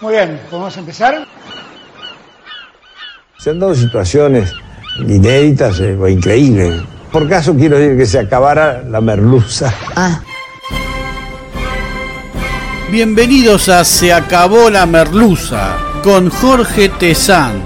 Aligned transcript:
Muy 0.00 0.12
bien, 0.12 0.40
¿podemos 0.48 0.76
empezar? 0.76 1.26
Se 3.38 3.50
han 3.50 3.58
dado 3.58 3.74
situaciones 3.74 4.52
inéditas 5.00 5.80
eh, 5.80 5.96
o 6.00 6.06
increíbles. 6.06 6.82
Por 7.10 7.28
caso 7.28 7.54
quiero 7.54 7.76
decir 7.78 7.96
que 7.96 8.06
se 8.06 8.20
acabara 8.20 8.82
la 8.82 9.00
merluza. 9.00 9.74
Bienvenidos 12.90 13.68
a 13.68 13.84
Se 13.84 14.12
acabó 14.12 14.70
la 14.70 14.86
merluza 14.86 15.76
con 16.04 16.30
Jorge 16.30 16.90
Tezán, 16.90 17.60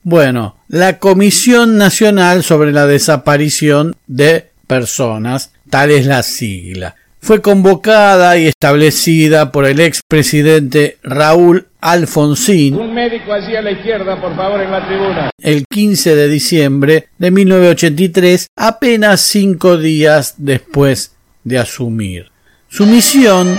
Bueno, 0.02 0.56
la 0.68 0.98
Comisión 0.98 1.78
Nacional 1.78 2.42
sobre 2.42 2.72
la 2.72 2.86
Desaparición 2.86 3.94
de 4.06 4.50
Personas, 4.66 5.52
tal 5.70 5.90
es 5.90 6.06
la 6.06 6.22
sigla. 6.22 6.94
Fue 7.20 7.40
convocada 7.40 8.36
y 8.36 8.46
establecida 8.46 9.50
por 9.50 9.64
el 9.64 9.80
expresidente 9.80 10.98
Raúl 11.02 11.66
Alfonsín 11.80 12.74
Un 12.74 12.92
médico 12.92 13.32
allí 13.32 13.56
a 13.56 13.62
la 13.62 13.70
izquierda, 13.70 14.20
por 14.20 14.36
favor, 14.36 14.60
en 14.60 14.70
la 14.70 14.86
tribuna. 14.86 15.30
el 15.38 15.64
15 15.66 16.16
de 16.16 16.28
diciembre 16.28 17.08
de 17.16 17.30
1983, 17.30 18.46
apenas 18.56 19.20
cinco 19.22 19.78
días 19.78 20.34
después 20.38 21.14
de 21.44 21.58
asumir. 21.58 22.30
Su 22.68 22.86
misión 22.86 23.58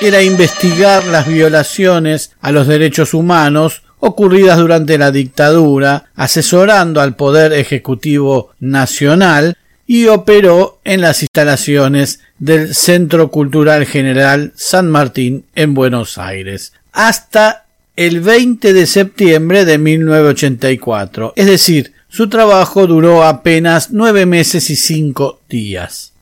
era 0.00 0.22
investigar 0.22 1.04
las 1.06 1.26
violaciones 1.26 2.32
a 2.40 2.52
los 2.52 2.66
derechos 2.66 3.14
humanos 3.14 3.82
ocurridas 4.00 4.58
durante 4.58 4.98
la 4.98 5.10
dictadura, 5.10 6.06
asesorando 6.14 7.00
al 7.00 7.16
Poder 7.16 7.52
Ejecutivo 7.52 8.50
Nacional 8.60 9.56
y 9.88 10.06
operó 10.06 10.78
en 10.84 11.00
las 11.00 11.22
instalaciones 11.22 12.20
del 12.38 12.74
Centro 12.74 13.30
Cultural 13.30 13.86
General 13.86 14.52
San 14.54 14.90
Martín 14.90 15.46
en 15.54 15.72
Buenos 15.72 16.18
Aires 16.18 16.74
hasta 16.92 17.64
el 17.96 18.20
20 18.20 18.74
de 18.74 18.86
septiembre 18.86 19.64
de 19.64 19.78
1984. 19.78 21.32
Es 21.36 21.46
decir, 21.46 21.94
su 22.08 22.28
trabajo 22.28 22.86
duró 22.86 23.24
apenas 23.24 23.90
nueve 23.90 24.26
meses 24.26 24.68
y 24.68 24.76
cinco 24.76 25.40
días. 25.48 26.12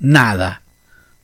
Nada. 0.00 0.62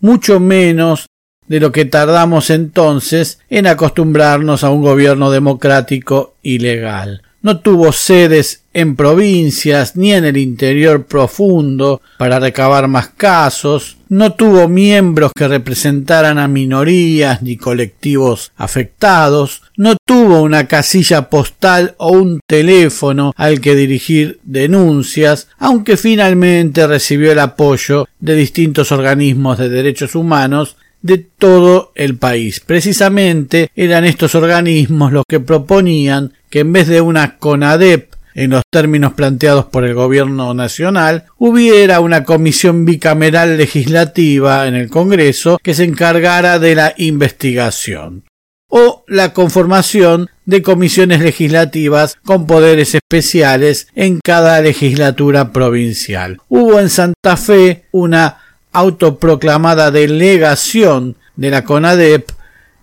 Mucho 0.01 0.39
menos 0.39 1.07
de 1.49 1.59
lo 1.59 1.73
que 1.73 1.87
tardamos 1.87 2.51
entonces 2.51 3.41
en 3.51 3.67
acostumbrarnos 3.67 4.63
a 4.63 4.71
un 4.71 4.83
gobierno 4.83 5.33
democrático 5.33 6.37
y 6.41 6.61
legal. 6.61 7.23
No 7.43 7.59
tuvo 7.59 7.91
sedes 7.91 8.60
en 8.73 8.97
provincias 8.97 9.97
ni 9.97 10.13
en 10.13 10.25
el 10.25 10.37
interior 10.37 11.07
profundo 11.07 12.01
para 12.19 12.39
recabar 12.39 12.89
más 12.89 13.09
casos, 13.09 13.97
no 14.09 14.33
tuvo 14.35 14.69
miembros 14.69 15.33
que 15.35 15.49
representaran 15.49 16.39
a 16.39 16.49
minorías 16.49 17.43
ni 17.43 17.57
colectivos 17.57 18.53
afectados, 18.57 19.63
no 19.77 19.97
tuvo 20.05 20.43
una 20.43 20.67
casilla 20.67 21.31
postal 21.31 21.95
o 21.99 22.13
un 22.13 22.41
teléfono 22.47 23.33
al 23.37 23.61
que 23.61 23.75
dirigir 23.75 24.41
denuncias, 24.45 25.49
aunque 25.59 25.97
finalmente 25.97 26.87
recibió 26.87 27.33
el 27.33 27.39
apoyo 27.39 28.07
de 28.21 28.35
distintos 28.35 28.93
organismos 28.93 29.59
de 29.59 29.69
derechos 29.69 30.15
humanos 30.15 30.77
de 31.03 31.19
todo 31.19 31.93
el 31.95 32.17
país. 32.17 32.61
Precisamente 32.61 33.71
eran 33.75 34.05
estos 34.05 34.35
organismos 34.35 35.13
los 35.13 35.25
que 35.29 35.41
proponían 35.41 36.35
que 36.51 36.61
en 36.61 36.73
vez 36.73 36.89
de 36.89 37.01
una 37.01 37.39
CONADEP 37.39 38.15
en 38.35 38.51
los 38.51 38.63
términos 38.71 39.15
planteados 39.15 39.67
por 39.67 39.85
el 39.85 39.95
gobierno 39.95 40.55
nacional, 40.55 41.25
hubiera 41.39 42.01
una 42.01 42.25
comisión 42.25 42.85
bicameral 42.85 43.57
legislativa 43.57 44.67
en 44.67 44.75
el 44.75 44.89
Congreso 44.89 45.59
que 45.63 45.75
se 45.75 45.85
encargara 45.85 46.59
de 46.59 46.75
la 46.75 46.95
investigación 46.97 48.25
o 48.71 49.05
la 49.09 49.33
conformación 49.33 50.31
de 50.47 50.63
comisiones 50.63 51.21
legislativas 51.21 52.17
con 52.25 52.47
poderes 52.47 52.95
especiales 52.95 53.89
en 53.95 54.21
cada 54.23 54.61
legislatura 54.61 55.53
provincial. 55.53 56.39
Hubo 56.49 56.81
en 56.81 56.89
Santa 56.89 57.37
Fe 57.37 57.87
una 57.91 58.39
autoproclamada 58.73 59.91
delegación 59.91 61.17
de 61.37 61.51
la 61.51 61.65
CONADEP 61.65 62.31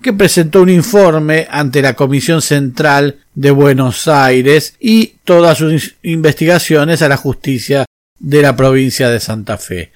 que 0.02 0.14
presentó 0.14 0.62
un 0.62 0.70
informe 0.70 1.48
ante 1.50 1.82
la 1.82 1.94
Comisión 1.94 2.42
Central 2.42 3.18
de 3.38 3.52
Buenos 3.52 4.08
Aires 4.08 4.74
y 4.80 5.14
todas 5.24 5.60
sus 5.60 5.96
investigaciones 6.02 7.04
a 7.04 7.08
la 7.08 7.18
justicia 7.18 7.86
de 8.20 8.42
la 8.42 8.56
provincia 8.56 9.12
de 9.12 9.20
Santa 9.20 9.60
Fe. 9.60 9.92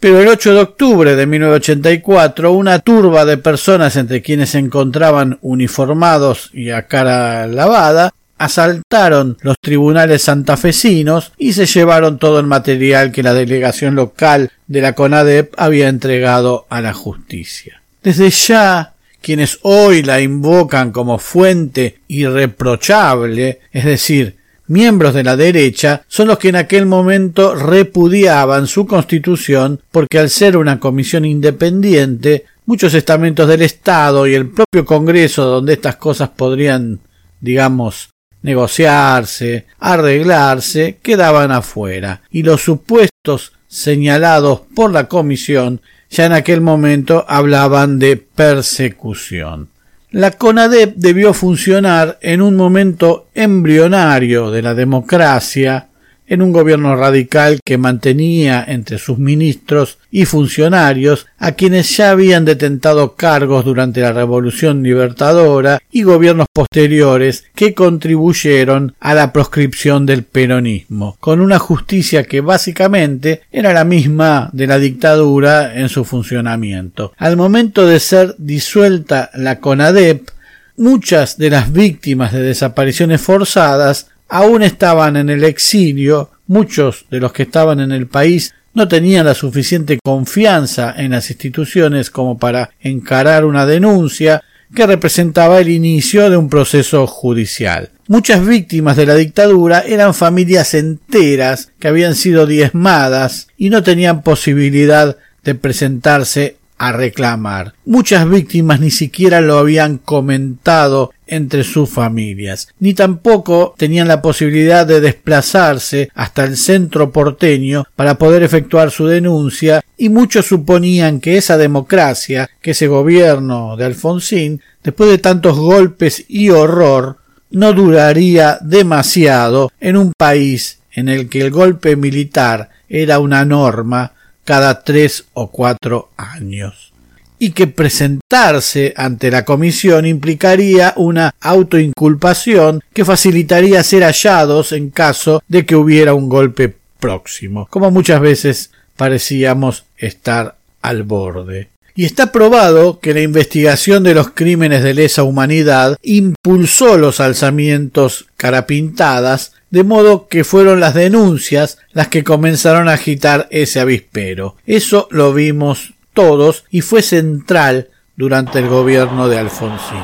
Pero 0.00 0.22
el 0.22 0.28
8 0.28 0.54
de 0.54 0.60
octubre 0.60 1.14
de 1.14 1.26
1984, 1.26 2.50
una 2.50 2.78
turba 2.78 3.26
de 3.26 3.36
personas 3.36 3.96
entre 3.96 4.22
quienes 4.22 4.50
se 4.50 4.58
encontraban 4.58 5.38
uniformados 5.42 6.48
y 6.54 6.70
a 6.70 6.86
cara 6.86 7.46
lavada, 7.46 8.14
asaltaron 8.38 9.36
los 9.42 9.56
tribunales 9.60 10.22
santafesinos 10.22 11.32
y 11.36 11.52
se 11.52 11.66
llevaron 11.66 12.18
todo 12.18 12.40
el 12.40 12.46
material 12.46 13.12
que 13.12 13.22
la 13.22 13.34
delegación 13.34 13.96
local 13.96 14.50
de 14.66 14.80
la 14.80 14.94
CONADEP 14.94 15.52
había 15.58 15.88
entregado 15.88 16.66
a 16.70 16.80
la 16.80 16.94
justicia. 16.94 17.82
Desde 18.02 18.30
ya 18.30 18.94
quienes 19.20 19.58
hoy 19.62 20.02
la 20.02 20.20
invocan 20.20 20.92
como 20.92 21.18
fuente 21.18 22.00
irreprochable, 22.08 23.60
es 23.72 23.84
decir, 23.84 24.36
miembros 24.68 25.14
de 25.14 25.24
la 25.24 25.36
derecha, 25.36 26.04
son 26.08 26.28
los 26.28 26.38
que 26.38 26.50
en 26.50 26.56
aquel 26.56 26.86
momento 26.86 27.54
repudiaban 27.54 28.66
su 28.66 28.86
constitución 28.86 29.80
porque 29.90 30.18
al 30.18 30.30
ser 30.30 30.56
una 30.56 30.78
comisión 30.78 31.24
independiente, 31.24 32.44
muchos 32.66 32.94
estamentos 32.94 33.48
del 33.48 33.62
Estado 33.62 34.26
y 34.26 34.34
el 34.34 34.50
propio 34.50 34.84
Congreso 34.84 35.44
donde 35.44 35.72
estas 35.74 35.96
cosas 35.96 36.28
podrían, 36.30 37.00
digamos, 37.40 38.10
negociarse, 38.42 39.66
arreglarse, 39.80 40.98
quedaban 41.02 41.50
afuera, 41.50 42.22
y 42.30 42.42
los 42.42 42.62
supuestos 42.62 43.52
señalados 43.66 44.62
por 44.74 44.92
la 44.92 45.08
comisión 45.08 45.80
ya 46.10 46.26
en 46.26 46.32
aquel 46.32 46.60
momento 46.60 47.24
hablaban 47.28 47.98
de 47.98 48.16
persecución. 48.16 49.68
La 50.10 50.30
CONADEP 50.30 50.94
debió 50.96 51.34
funcionar 51.34 52.18
en 52.22 52.40
un 52.40 52.56
momento 52.56 53.28
embrionario 53.34 54.50
de 54.50 54.62
la 54.62 54.74
democracia 54.74 55.88
en 56.28 56.42
un 56.42 56.52
gobierno 56.52 56.94
radical 56.94 57.60
que 57.64 57.78
mantenía 57.78 58.64
entre 58.66 58.98
sus 58.98 59.18
ministros 59.18 59.98
y 60.10 60.24
funcionarios 60.24 61.26
a 61.38 61.52
quienes 61.52 61.96
ya 61.96 62.10
habían 62.10 62.44
detentado 62.44 63.14
cargos 63.14 63.64
durante 63.64 64.00
la 64.00 64.12
Revolución 64.12 64.82
Libertadora 64.82 65.80
y 65.90 66.02
gobiernos 66.02 66.46
posteriores 66.52 67.44
que 67.54 67.74
contribuyeron 67.74 68.94
a 69.00 69.14
la 69.14 69.32
proscripción 69.32 70.06
del 70.06 70.24
peronismo, 70.24 71.16
con 71.20 71.40
una 71.40 71.58
justicia 71.58 72.24
que 72.24 72.40
básicamente 72.40 73.42
era 73.50 73.72
la 73.72 73.84
misma 73.84 74.50
de 74.52 74.66
la 74.66 74.78
dictadura 74.78 75.78
en 75.78 75.88
su 75.88 76.04
funcionamiento. 76.04 77.12
Al 77.16 77.36
momento 77.36 77.86
de 77.86 78.00
ser 78.00 78.34
disuelta 78.38 79.30
la 79.34 79.60
CONADEP, 79.60 80.28
muchas 80.76 81.38
de 81.38 81.50
las 81.50 81.72
víctimas 81.72 82.32
de 82.32 82.42
desapariciones 82.42 83.20
forzadas 83.20 84.08
aún 84.28 84.62
estaban 84.62 85.16
en 85.16 85.30
el 85.30 85.44
exilio, 85.44 86.30
muchos 86.46 87.06
de 87.10 87.20
los 87.20 87.32
que 87.32 87.44
estaban 87.44 87.80
en 87.80 87.92
el 87.92 88.06
país 88.06 88.54
no 88.74 88.86
tenían 88.86 89.26
la 89.26 89.34
suficiente 89.34 89.98
confianza 90.04 90.94
en 90.96 91.10
las 91.10 91.30
instituciones 91.30 92.10
como 92.10 92.38
para 92.38 92.70
encarar 92.80 93.44
una 93.44 93.66
denuncia 93.66 94.42
que 94.74 94.86
representaba 94.86 95.60
el 95.60 95.68
inicio 95.70 96.28
de 96.28 96.36
un 96.36 96.48
proceso 96.48 97.06
judicial. 97.06 97.90
Muchas 98.06 98.46
víctimas 98.46 98.96
de 98.96 99.06
la 99.06 99.14
dictadura 99.14 99.80
eran 99.80 100.14
familias 100.14 100.74
enteras 100.74 101.70
que 101.78 101.88
habían 101.88 102.14
sido 102.14 102.46
diezmadas 102.46 103.48
y 103.56 103.70
no 103.70 103.82
tenían 103.82 104.22
posibilidad 104.22 105.16
de 105.42 105.54
presentarse 105.54 106.57
a 106.78 106.92
reclamar. 106.92 107.74
Muchas 107.84 108.28
víctimas 108.28 108.80
ni 108.80 108.90
siquiera 108.90 109.40
lo 109.40 109.58
habían 109.58 109.98
comentado 109.98 111.12
entre 111.26 111.62
sus 111.64 111.90
familias, 111.90 112.68
ni 112.80 112.94
tampoco 112.94 113.74
tenían 113.76 114.08
la 114.08 114.22
posibilidad 114.22 114.86
de 114.86 115.00
desplazarse 115.00 116.08
hasta 116.14 116.44
el 116.44 116.56
centro 116.56 117.12
porteño 117.12 117.84
para 117.96 118.16
poder 118.16 118.42
efectuar 118.42 118.90
su 118.90 119.06
denuncia, 119.06 119.82
y 119.96 120.08
muchos 120.08 120.46
suponían 120.46 121.20
que 121.20 121.36
esa 121.36 121.58
democracia, 121.58 122.48
que 122.62 122.70
ese 122.70 122.86
gobierno 122.86 123.76
de 123.76 123.84
Alfonsín, 123.84 124.62
después 124.82 125.10
de 125.10 125.18
tantos 125.18 125.58
golpes 125.58 126.24
y 126.28 126.48
horror, 126.48 127.18
no 127.50 127.72
duraría 127.72 128.58
demasiado 128.62 129.70
en 129.80 129.96
un 129.96 130.12
país 130.16 130.78
en 130.92 131.08
el 131.08 131.28
que 131.28 131.42
el 131.42 131.50
golpe 131.50 131.96
militar 131.96 132.70
era 132.88 133.18
una 133.18 133.44
norma 133.44 134.12
cada 134.48 134.82
tres 134.82 135.26
o 135.34 135.50
cuatro 135.50 136.08
años 136.16 136.94
y 137.38 137.50
que 137.50 137.66
presentarse 137.66 138.94
ante 138.96 139.30
la 139.30 139.44
comisión 139.44 140.06
implicaría 140.06 140.94
una 140.96 141.34
autoinculpación 141.38 142.80
que 142.94 143.04
facilitaría 143.04 143.82
ser 143.82 144.04
hallados 144.04 144.72
en 144.72 144.88
caso 144.88 145.42
de 145.48 145.66
que 145.66 145.76
hubiera 145.76 146.14
un 146.14 146.30
golpe 146.30 146.74
próximo, 146.98 147.66
como 147.68 147.90
muchas 147.90 148.22
veces 148.22 148.70
parecíamos 148.96 149.84
estar 149.98 150.56
al 150.80 151.02
borde. 151.02 151.68
Y 151.94 152.06
está 152.06 152.32
probado 152.32 153.00
que 153.00 153.12
la 153.12 153.20
investigación 153.20 154.02
de 154.02 154.14
los 154.14 154.30
crímenes 154.30 154.82
de 154.82 154.94
lesa 154.94 155.24
humanidad 155.24 155.98
impulsó 156.00 156.96
los 156.96 157.20
alzamientos 157.20 158.28
carapintadas 158.38 159.52
de 159.70 159.84
modo 159.84 160.28
que 160.28 160.44
fueron 160.44 160.80
las 160.80 160.94
denuncias 160.94 161.78
las 161.92 162.08
que 162.08 162.24
comenzaron 162.24 162.88
a 162.88 162.94
agitar 162.94 163.46
ese 163.50 163.80
avispero. 163.80 164.56
Eso 164.66 165.08
lo 165.10 165.32
vimos 165.32 165.94
todos 166.14 166.64
y 166.70 166.80
fue 166.80 167.02
central 167.02 167.90
durante 168.16 168.58
el 168.58 168.68
gobierno 168.68 169.28
de 169.28 169.38
Alfonsín. 169.38 170.02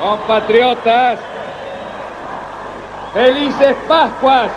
Compatriotas, 0.00 1.18
felices 3.14 3.76
Pascuas. 3.88 4.50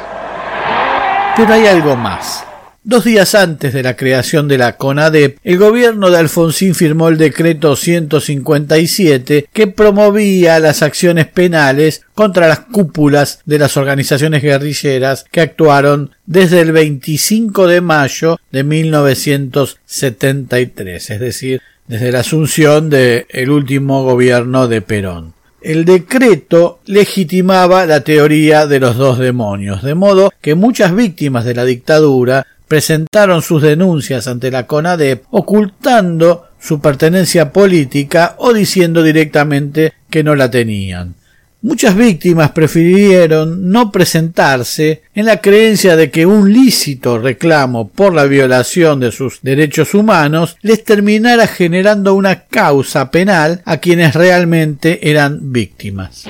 Pero 1.36 1.54
hay 1.54 1.68
algo 1.68 1.96
más. 1.96 2.46
Dos 2.90 3.04
días 3.04 3.36
antes 3.36 3.74
de 3.74 3.84
la 3.84 3.98
creación 3.98 4.48
de 4.48 4.58
la 4.58 4.78
CONADEP, 4.78 5.40
el 5.44 5.58
gobierno 5.58 6.10
de 6.10 6.20
Alfonsín 6.20 6.74
firmó 6.74 7.10
el 7.10 7.18
decreto 7.18 7.76
157 7.76 9.50
que 9.52 9.68
promovía 9.68 10.58
las 10.62 10.82
acciones 10.82 11.28
penales 11.28 12.04
contra 12.16 12.48
las 12.48 12.60
cúpulas 12.60 13.42
de 13.44 13.60
las 13.60 13.76
organizaciones 13.76 14.42
guerrilleras 14.42 15.26
que 15.30 15.42
actuaron 15.42 16.12
desde 16.26 16.62
el 16.62 16.72
25 16.72 17.68
de 17.68 17.82
mayo 17.82 18.40
de 18.54 18.64
1973, 18.64 21.10
es 21.10 21.20
decir, 21.20 21.62
desde 21.90 22.14
la 22.14 22.22
asunción 22.22 22.90
del 22.90 23.50
último 23.50 24.06
gobierno 24.06 24.70
de 24.70 24.82
Perón. 24.82 25.34
El 25.62 25.84
decreto 25.84 26.80
legitimaba 26.86 27.86
la 27.86 28.06
teoría 28.06 28.66
de 28.66 28.80
los 28.80 28.96
dos 28.96 29.20
demonios, 29.20 29.84
de 29.84 29.96
modo 29.96 30.32
que 30.40 30.56
muchas 30.56 30.96
víctimas 30.96 31.44
de 31.44 31.56
la 31.56 31.66
dictadura 31.66 32.48
presentaron 32.68 33.42
sus 33.42 33.62
denuncias 33.62 34.28
ante 34.28 34.52
la 34.52 34.68
CONADEP 34.68 35.24
ocultando 35.32 36.48
su 36.60 36.82
pertenencia 36.82 37.52
política 37.52 38.36
o 38.40 38.54
diciendo 38.54 39.04
directamente 39.04 39.94
que 40.10 40.24
no 40.24 40.36
la 40.36 40.50
tenían. 40.50 41.16
Muchas 41.62 41.96
víctimas 41.96 42.52
prefirieron 42.52 43.72
no 43.72 43.92
presentarse 43.92 45.02
en 45.16 45.26
la 45.26 45.42
creencia 45.42 45.96
de 45.96 46.12
que 46.12 46.26
un 46.26 46.54
lícito 46.54 47.18
reclamo 47.18 47.90
por 47.90 48.14
la 48.14 48.26
violación 48.26 49.00
de 49.00 49.12
sus 49.12 49.42
derechos 49.42 49.96
humanos 49.96 50.56
les 50.62 50.84
terminara 50.84 51.48
generando 51.48 52.14
una 52.14 52.46
causa 52.46 53.10
penal 53.10 53.64
a 53.66 53.78
quienes 53.78 54.14
realmente 54.14 55.10
eran 55.10 55.52
víctimas. 55.52 56.26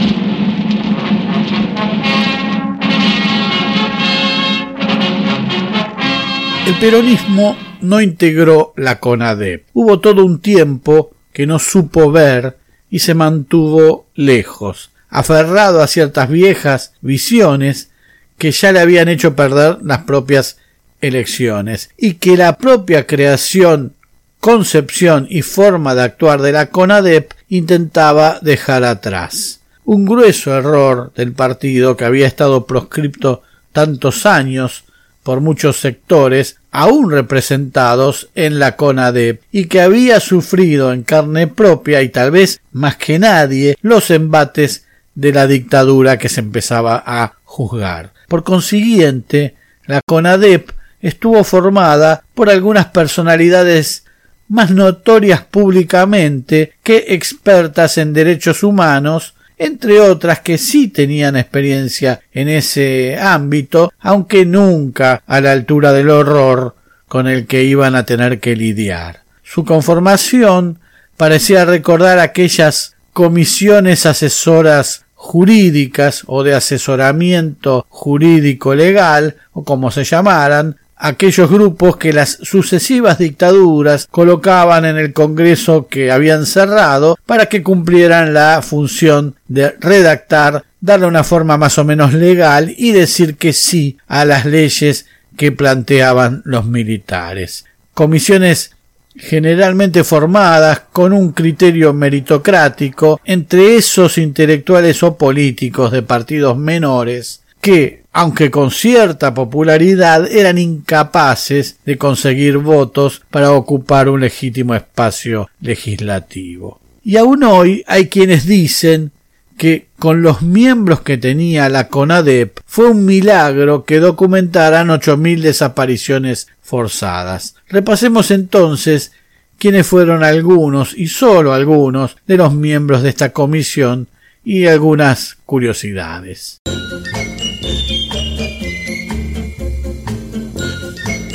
El 6.68 6.78
peronismo 6.80 7.56
no 7.80 8.02
integró 8.02 8.74
la 8.76 9.00
CONADEP. 9.00 9.68
Hubo 9.72 10.02
todo 10.02 10.26
un 10.26 10.42
tiempo 10.42 11.12
que 11.32 11.48
no 11.48 11.60
supo 11.60 12.12
ver 12.12 12.58
y 12.90 13.00
se 13.00 13.14
mantuvo 13.14 14.08
lejos, 14.16 14.90
aferrado 15.08 15.82
a 15.82 15.88
ciertas 15.88 16.30
viejas 16.30 16.92
visiones 17.00 17.92
que 18.38 18.52
ya 18.52 18.74
le 18.74 18.82
habían 18.82 19.08
hecho 19.08 19.34
perder 19.34 19.78
las 19.82 20.00
propias 20.00 20.58
elecciones 21.00 21.90
y 21.96 22.16
que 22.16 22.36
la 22.36 22.58
propia 22.58 23.08
creación 23.08 23.94
concepción 24.42 25.26
y 25.30 25.44
forma 25.44 25.96
de 25.96 26.04
actuar 26.04 26.42
de 26.42 26.52
la 26.52 26.66
CONADEP 26.66 27.32
intentaba 27.48 28.40
dejar 28.42 28.84
atrás. 28.84 29.62
Un 29.86 30.06
grueso 30.06 30.54
error 30.54 31.14
del 31.16 31.32
partido 31.32 31.96
que 31.96 32.04
había 32.04 32.28
estado 32.28 32.66
proscripto 32.66 33.42
tantos 33.72 34.26
años 34.26 34.84
por 35.28 35.42
muchos 35.42 35.76
sectores 35.76 36.57
aún 36.72 37.12
representados 37.12 38.30
en 38.36 38.60
la 38.60 38.76
CONADEP 38.76 39.42
y 39.52 39.66
que 39.66 39.82
había 39.82 40.20
sufrido 40.20 40.94
en 40.94 41.04
carne 41.04 41.48
propia 41.48 42.02
y 42.02 42.10
tal 42.10 42.32
vez 42.32 42.62
más 42.72 42.98
que 42.98 43.20
nadie 43.20 43.78
los 43.82 44.12
embates 44.12 44.86
de 45.16 45.34
la 45.34 45.48
dictadura 45.48 46.18
que 46.18 46.30
se 46.30 46.42
empezaba 46.42 47.04
a 47.06 47.34
juzgar. 47.44 48.14
Por 48.28 48.44
consiguiente, 48.44 49.56
la 49.86 50.02
CONADEP 50.06 50.72
estuvo 51.02 51.44
formada 51.44 52.24
por 52.34 52.50
algunas 52.50 52.88
personalidades 52.88 54.04
más 54.48 54.72
notorias 54.72 55.42
públicamente 55.42 56.74
que 56.84 57.06
expertas 57.10 57.98
en 57.98 58.14
derechos 58.14 58.64
humanos, 58.64 59.34
entre 59.58 60.00
otras 60.00 60.40
que 60.40 60.58
sí 60.58 60.88
tenían 60.88 61.36
experiencia 61.36 62.22
en 62.32 62.50
ese 62.50 63.18
ámbito, 63.20 63.92
aunque 64.00 64.46
nunca 64.46 65.24
a 65.26 65.42
la 65.42 65.52
altura 65.52 65.94
del 65.94 66.10
horror 66.10 66.76
con 67.08 67.28
el 67.28 67.48
que 67.48 67.64
iban 67.64 67.96
a 67.96 68.06
tener 68.06 68.40
que 68.40 68.56
lidiar. 68.56 69.22
Su 69.44 69.64
conformación 69.66 70.80
parecía 71.16 71.66
recordar 71.66 72.20
aquellas 72.20 72.96
comisiones 73.14 74.06
asesoras 74.06 75.06
jurídicas 75.16 76.24
o 76.28 76.44
de 76.44 76.54
asesoramiento 76.54 77.86
jurídico 77.90 78.76
legal 78.76 79.38
o 79.52 79.64
como 79.64 79.90
se 79.90 80.04
llamaran 80.04 80.78
aquellos 80.98 81.50
grupos 81.50 81.98
que 81.98 82.13
las 82.13 82.39
sucesivas 82.42 83.18
dictaduras 83.18 84.08
colocaban 84.10 84.86
en 84.86 84.98
el 84.98 85.13
Congreso 85.13 85.88
que 85.88 86.12
habían 86.12 86.46
cerrado 86.46 87.18
para 87.25 87.48
que 87.48 87.63
cumplieran 87.63 88.34
la 88.34 88.62
función 88.62 89.36
de 89.48 89.75
redactar, 89.80 90.63
darle 90.82 91.06
una 91.06 91.24
forma 91.24 91.58
más 91.58 91.77
o 91.77 91.84
menos 91.84 92.13
legal 92.13 92.74
y 92.77 92.92
decir 92.92 93.38
que 93.38 93.54
sí 93.54 93.98
a 94.08 94.25
las 94.25 94.46
leyes 94.46 95.06
que 95.36 95.51
planteaban 95.51 96.42
los 96.46 96.66
militares. 96.66 97.66
Comisiones 97.94 98.72
generalmente 99.16 100.04
formadas 100.04 100.84
con 100.92 101.12
un 101.12 101.32
criterio 101.32 101.94
meritocrático 101.94 103.20
entre 103.25 103.75
esos 103.75 104.18
intelectuales 104.18 105.01
o 105.01 105.18
políticos 105.18 105.92
de 105.92 106.04
partidos 106.04 106.58
menores 106.58 107.42
que, 107.68 108.04
aunque 108.14 108.50
con 108.50 108.72
cierta 108.72 109.34
popularidad, 109.34 110.26
eran 110.32 110.58
incapaces 110.58 111.76
de 111.86 111.98
conseguir 111.98 112.60
votos 112.60 113.24
para 113.30 113.52
ocupar 113.52 114.08
un 114.08 114.22
legítimo 114.22 114.74
espacio 114.74 115.50
legislativo. 115.60 116.80
Y 117.04 117.18
aún 117.18 117.44
hoy 117.44 117.84
hay 117.86 118.08
quienes 118.08 118.46
dicen 118.46 119.12
que 119.58 119.88
con 120.00 120.22
los 120.22 120.44
miembros 120.44 121.02
que 121.02 121.18
tenía 121.18 121.68
la 121.68 121.90
CONADEP 121.90 122.58
fue 122.66 122.90
un 122.90 123.04
milagro 123.04 123.84
que 123.84 124.00
documentaran 124.00 124.90
ocho 124.90 125.18
mil 125.18 125.42
desapariciones 125.42 126.48
forzadas. 126.62 127.56
Repasemos 127.68 128.32
entonces 128.32 129.12
quiénes 129.60 129.86
fueron 129.86 130.24
algunos 130.24 130.98
y 130.98 131.10
sólo 131.10 131.52
algunos 131.52 132.16
de 132.28 132.38
los 132.38 132.54
miembros 132.54 133.04
de 133.04 133.10
esta 133.10 133.34
comisión 133.34 134.08
y 134.46 134.68
algunas 134.68 135.36
curiosidades. 135.46 136.62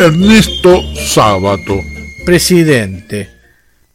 Ernesto 0.02 0.82
Sábato. 0.96 1.80
Presidente. 2.26 3.30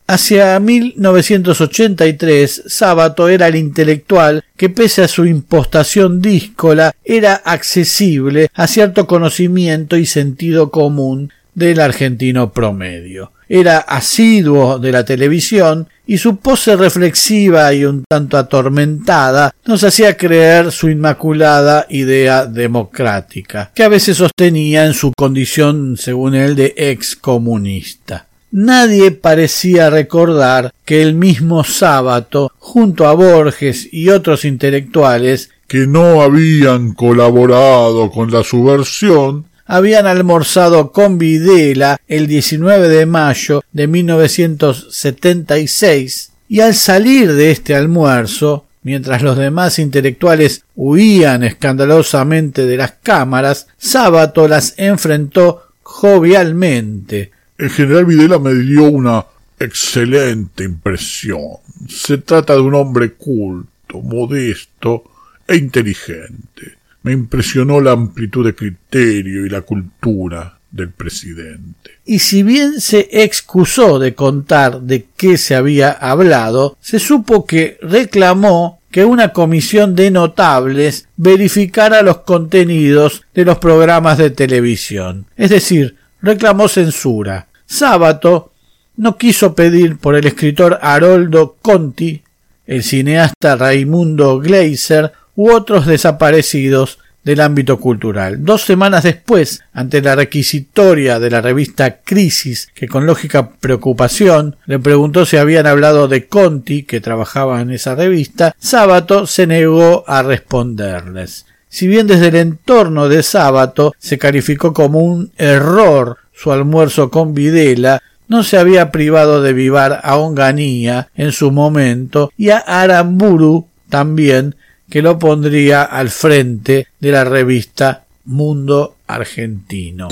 Hacia 0.07 0.57
1983, 0.57 2.63
Sábato 2.65 3.27
era 3.27 3.49
el 3.49 3.57
intelectual 3.57 4.45
que 4.55 4.69
pese 4.69 5.03
a 5.03 5.09
su 5.09 5.25
impostación 5.25 6.21
díscola 6.21 6.95
era 7.03 7.33
accesible 7.33 8.47
a 8.53 8.67
cierto 8.67 9.05
conocimiento 9.05 9.97
y 9.97 10.05
sentido 10.05 10.71
común 10.71 11.33
del 11.57 11.79
argentino 11.79 12.53
promedio. 12.53 13.31
Era 13.49 13.79
asiduo 13.79 14.77
de 14.77 14.91
la 14.91 15.03
televisión 15.03 15.87
y 16.05 16.19
su 16.19 16.37
pose 16.37 16.75
reflexiva 16.75 17.73
y 17.73 17.83
un 17.83 18.03
tanto 18.07 18.37
atormentada 18.37 19.55
nos 19.65 19.83
hacía 19.83 20.15
creer 20.15 20.71
su 20.71 20.87
inmaculada 20.87 21.87
idea 21.89 22.45
democrática, 22.45 23.71
que 23.73 23.81
a 23.81 23.89
veces 23.89 24.17
sostenía 24.17 24.85
en 24.85 24.93
su 24.93 25.11
condición, 25.17 25.97
según 25.97 26.35
él, 26.35 26.55
de 26.55 26.75
ex 26.77 27.15
comunista. 27.15 28.27
Nadie 28.51 29.09
parecía 29.09 29.89
recordar 29.89 30.71
que 30.85 31.01
el 31.01 31.15
mismo 31.15 31.63
sábado, 31.63 32.51
junto 32.59 33.07
a 33.07 33.13
Borges 33.13 33.91
y 33.91 34.09
otros 34.09 34.45
intelectuales 34.45 35.49
que 35.67 35.87
no 35.87 36.21
habían 36.21 36.93
colaborado 36.93 38.11
con 38.11 38.31
la 38.31 38.43
subversión, 38.43 39.46
habían 39.67 40.07
almorzado 40.07 40.91
con 40.91 41.17
Videla 41.17 41.99
el 42.07 42.27
19 42.27 42.87
de 42.87 43.05
mayo 43.05 43.63
de 43.73 43.87
1976 43.87 46.31
y 46.49 46.61
al 46.61 46.73
salir 46.73 47.33
de 47.33 47.51
este 47.51 47.75
almuerzo, 47.75 48.65
mientras 48.83 49.21
los 49.21 49.37
demás 49.37 49.79
intelectuales 49.79 50.63
huían 50.75 51.43
escandalosamente 51.43 52.65
de 52.65 52.77
las 52.77 52.93
cámaras, 53.03 53.67
Sábato 53.77 54.47
las 54.47 54.75
enfrentó 54.77 55.63
jovialmente. 55.83 57.31
El 57.57 57.69
general 57.69 58.05
Videla 58.05 58.39
me 58.39 58.53
dio 58.53 58.83
una 58.83 59.25
excelente 59.59 60.63
impresión. 60.63 61.57
Se 61.89 62.19
trata 62.19 62.53
de 62.53 62.61
un 62.61 62.75
hombre 62.75 63.11
culto, 63.13 63.99
modesto 64.01 65.03
e 65.47 65.57
inteligente. 65.57 66.76
Me 67.07 67.13
impresionó 67.13 67.79
la 67.79 67.93
amplitud 67.93 68.45
de 68.45 68.53
criterio 68.53 69.45
y 69.45 69.49
la 69.49 69.61
cultura 69.61 70.59
del 70.69 70.89
presidente. 70.89 71.91
Y 72.05 72.19
si 72.19 72.43
bien 72.43 72.81
se 72.81 73.07
excusó 73.09 73.97
de 73.97 74.13
contar 74.13 74.81
de 74.81 75.05
qué 75.15 75.37
se 75.37 75.55
había 75.55 75.89
hablado, 75.89 76.75
se 76.81 76.99
supo 76.99 77.45
que 77.45 77.77
reclamó 77.81 78.81
que 78.91 79.05
una 79.05 79.31
comisión 79.31 79.95
de 79.95 80.11
notables 80.11 81.07
verificara 81.15 82.01
los 82.01 82.17
contenidos 82.23 83.23
de 83.33 83.45
los 83.45 83.57
programas 83.57 84.17
de 84.17 84.29
televisión. 84.29 85.27
Es 85.37 85.51
decir, 85.51 85.95
reclamó 86.21 86.67
censura. 86.67 87.47
Sábato 87.65 88.51
no 88.97 89.17
quiso 89.17 89.55
pedir 89.55 89.95
por 89.95 90.15
el 90.15 90.27
escritor 90.27 90.77
Haroldo 90.81 91.55
Conti, 91.61 92.21
el 92.65 92.83
cineasta 92.83 93.55
Raimundo 93.55 94.39
Gleiser 94.39 95.13
u 95.37 95.51
otros 95.51 95.85
desaparecidos 95.85 96.99
del 97.23 97.41
ámbito 97.41 97.79
cultural. 97.79 98.43
Dos 98.43 98.63
semanas 98.63 99.03
después, 99.03 99.61
ante 99.73 100.01
la 100.01 100.15
requisitoria 100.15 101.19
de 101.19 101.29
la 101.29 101.41
revista 101.41 101.99
Crisis, 102.01 102.69
que 102.73 102.87
con 102.87 103.05
lógica 103.05 103.51
preocupación 103.59 104.55
le 104.65 104.79
preguntó 104.79 105.25
si 105.25 105.37
habían 105.37 105.67
hablado 105.67 106.07
de 106.07 106.27
Conti, 106.27 106.83
que 106.83 107.01
trabajaba 107.01 107.61
en 107.61 107.71
esa 107.71 107.95
revista, 107.95 108.55
Sábato 108.57 109.27
se 109.27 109.45
negó 109.45 110.05
a 110.07 110.23
responderles. 110.23 111.45
Si 111.69 111.87
bien 111.87 112.07
desde 112.07 112.29
el 112.29 112.35
entorno 112.35 113.09
de 113.09 113.21
Sábato 113.23 113.93
se 113.99 114.17
calificó 114.17 114.73
como 114.73 114.99
un 114.99 115.31
error 115.37 116.17
su 116.33 116.51
almuerzo 116.51 117.11
con 117.11 117.33
Videla, 117.33 118.01
no 118.29 118.43
se 118.43 118.57
había 118.57 118.89
privado 118.89 119.41
de 119.41 119.51
vivar 119.53 119.99
a 120.01 120.15
Onganía 120.15 121.09
en 121.15 121.33
su 121.33 121.51
momento 121.51 122.31
y 122.37 122.49
a 122.49 122.57
Aramburu 122.59 123.67
también 123.89 124.55
que 124.89 125.01
lo 125.01 125.19
pondría 125.19 125.83
al 125.83 126.09
frente 126.09 126.87
de 126.99 127.11
la 127.11 127.23
revista 127.23 128.03
Mundo 128.25 128.97
Argentino. 129.07 130.09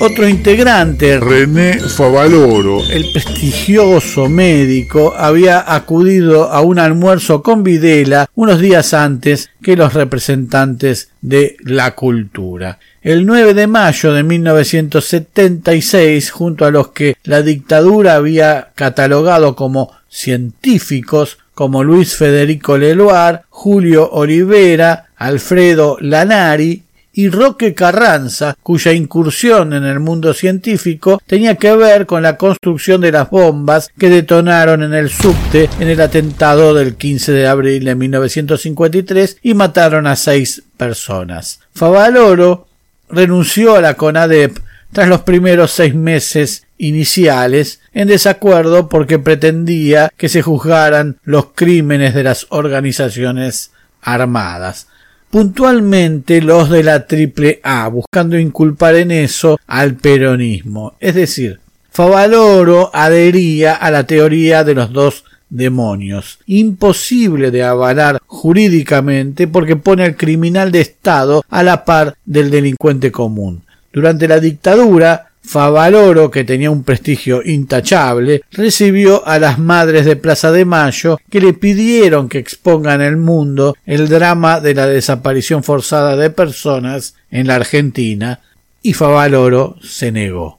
Otro 0.00 0.28
integrante, 0.28 1.18
René 1.18 1.78
Favaloro, 1.78 2.80
el 2.90 3.10
prestigioso 3.12 4.28
médico, 4.28 5.14
había 5.16 5.72
acudido 5.74 6.52
a 6.52 6.60
un 6.60 6.78
almuerzo 6.78 7.42
con 7.42 7.62
Videla 7.62 8.28
unos 8.34 8.60
días 8.60 8.92
antes 8.92 9.48
que 9.62 9.76
los 9.76 9.94
representantes 9.94 11.08
de 11.22 11.56
la 11.60 11.94
cultura. 11.94 12.78
El 13.00 13.24
9 13.24 13.54
de 13.54 13.66
mayo 13.66 14.12
de 14.12 14.24
1976, 14.24 16.30
junto 16.30 16.66
a 16.66 16.70
los 16.70 16.88
que 16.88 17.16
la 17.22 17.40
dictadura 17.40 18.16
había 18.16 18.72
catalogado 18.74 19.56
como 19.56 19.90
científicos, 20.08 21.38
como 21.54 21.84
Luis 21.84 22.16
Federico 22.16 22.76
Leloir, 22.76 23.42
Julio 23.48 24.10
Olivera, 24.10 25.06
Alfredo 25.16 25.96
Lanari 26.00 26.82
y 27.14 27.28
Roque 27.28 27.74
Carranza, 27.74 28.56
cuya 28.62 28.92
incursión 28.92 29.72
en 29.72 29.84
el 29.84 30.00
mundo 30.00 30.34
científico 30.34 31.22
tenía 31.26 31.54
que 31.54 31.74
ver 31.76 32.06
con 32.06 32.22
la 32.22 32.36
construcción 32.36 33.00
de 33.00 33.12
las 33.12 33.30
bombas 33.30 33.90
que 33.96 34.10
detonaron 34.10 34.82
en 34.82 34.94
el 34.94 35.10
subte 35.10 35.70
en 35.78 35.88
el 35.88 36.00
atentado 36.00 36.74
del 36.74 36.96
15 36.96 37.32
de 37.32 37.46
abril 37.46 37.84
de 37.84 37.94
1953 37.94 39.38
y 39.42 39.54
mataron 39.54 40.08
a 40.08 40.16
seis 40.16 40.62
personas. 40.76 41.60
Favaloro 41.72 42.66
renunció 43.08 43.76
a 43.76 43.80
la 43.80 43.94
CONADEP 43.94 44.58
tras 44.94 45.08
los 45.08 45.20
primeros 45.20 45.72
seis 45.72 45.94
meses 45.94 46.66
iniciales 46.78 47.80
en 47.92 48.08
desacuerdo 48.08 48.88
porque 48.88 49.18
pretendía 49.18 50.10
que 50.16 50.28
se 50.28 50.40
juzgaran 50.40 51.18
los 51.24 51.48
crímenes 51.54 52.14
de 52.14 52.22
las 52.22 52.46
organizaciones 52.48 53.72
armadas 54.00 54.86
puntualmente 55.34 56.40
los 56.40 56.70
de 56.70 56.84
la 56.84 57.08
triple 57.08 57.58
A, 57.64 57.88
buscando 57.88 58.38
inculpar 58.38 58.94
en 58.94 59.10
eso 59.10 59.58
al 59.66 59.96
peronismo. 59.96 60.94
Es 61.00 61.16
decir, 61.16 61.58
Favaloro 61.90 62.92
adhería 62.94 63.74
a 63.74 63.90
la 63.90 64.06
teoría 64.06 64.62
de 64.62 64.74
los 64.74 64.92
dos 64.92 65.24
demonios, 65.50 66.38
imposible 66.46 67.50
de 67.50 67.64
avalar 67.64 68.20
jurídicamente 68.26 69.48
porque 69.48 69.74
pone 69.74 70.04
al 70.04 70.16
criminal 70.16 70.70
de 70.70 70.82
Estado 70.82 71.44
a 71.50 71.64
la 71.64 71.84
par 71.84 72.14
del 72.24 72.52
delincuente 72.52 73.10
común. 73.10 73.64
Durante 73.94 74.26
la 74.26 74.40
dictadura, 74.40 75.30
Favaloro, 75.40 76.28
que 76.28 76.42
tenía 76.42 76.68
un 76.68 76.82
prestigio 76.82 77.44
intachable, 77.44 78.42
recibió 78.50 79.24
a 79.24 79.38
las 79.38 79.60
madres 79.60 80.04
de 80.04 80.16
Plaza 80.16 80.50
de 80.50 80.64
Mayo 80.64 81.20
que 81.30 81.40
le 81.40 81.52
pidieron 81.52 82.28
que 82.28 82.38
expongan 82.38 83.00
al 83.02 83.18
mundo 83.18 83.76
el 83.86 84.08
drama 84.08 84.58
de 84.58 84.74
la 84.74 84.88
desaparición 84.88 85.62
forzada 85.62 86.16
de 86.16 86.30
personas 86.30 87.14
en 87.30 87.46
la 87.46 87.54
Argentina, 87.54 88.40
y 88.82 88.94
Favaloro 88.94 89.76
se 89.80 90.10
negó. 90.10 90.58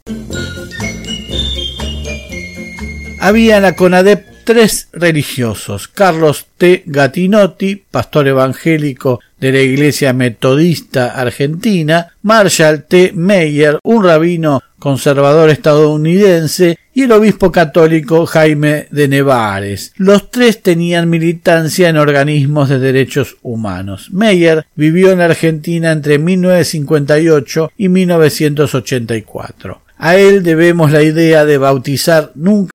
Había 3.20 3.58
en 3.58 3.64
la 3.64 3.76
CONADEP 3.76 4.28
tres 4.46 4.88
religiosos, 4.94 5.90
Carlos 5.90 6.46
T. 6.58 6.84
Gatinotti, 6.86 7.84
pastor 7.92 8.30
evangélico 8.30 9.20
de 9.40 9.52
la 9.52 9.60
Iglesia 9.60 10.14
Metodista 10.14 11.08
Argentina, 11.08 12.14
Marshall 12.22 12.86
T. 12.88 13.12
Meyer, 13.14 13.80
un 13.84 14.04
rabino 14.04 14.62
conservador 14.80 15.50
estadounidense, 15.50 16.78
y 16.96 17.04
el 17.04 17.12
obispo 17.12 17.52
católico 17.52 18.26
Jaime 18.26 18.88
de 18.90 19.10
Nevares. 19.10 19.92
Los 19.98 20.32
tres 20.32 20.62
tenían 20.62 21.10
militancia 21.10 21.90
en 21.90 21.98
organismos 21.98 22.70
de 22.70 22.80
derechos 22.80 23.36
humanos. 23.42 24.10
Meyer 24.12 24.66
vivió 24.76 25.12
en 25.12 25.20
Argentina 25.20 25.92
entre 25.92 26.20
1958 26.20 27.72
y 27.78 27.90
1984. 27.90 29.82
A 29.98 30.16
él 30.16 30.44
debemos 30.44 30.92
la 30.92 31.04
idea 31.04 31.44
de 31.46 31.58
bautizar 31.58 32.32
nunca 32.36 32.75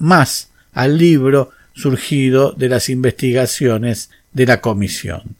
Más 0.00 0.48
al 0.72 0.98
libro 0.98 1.50
surgido 1.74 2.50
de 2.50 2.68
las 2.68 2.88
investigaciones 2.88 4.10
de 4.32 4.46
la 4.46 4.60
comisión. 4.60 5.36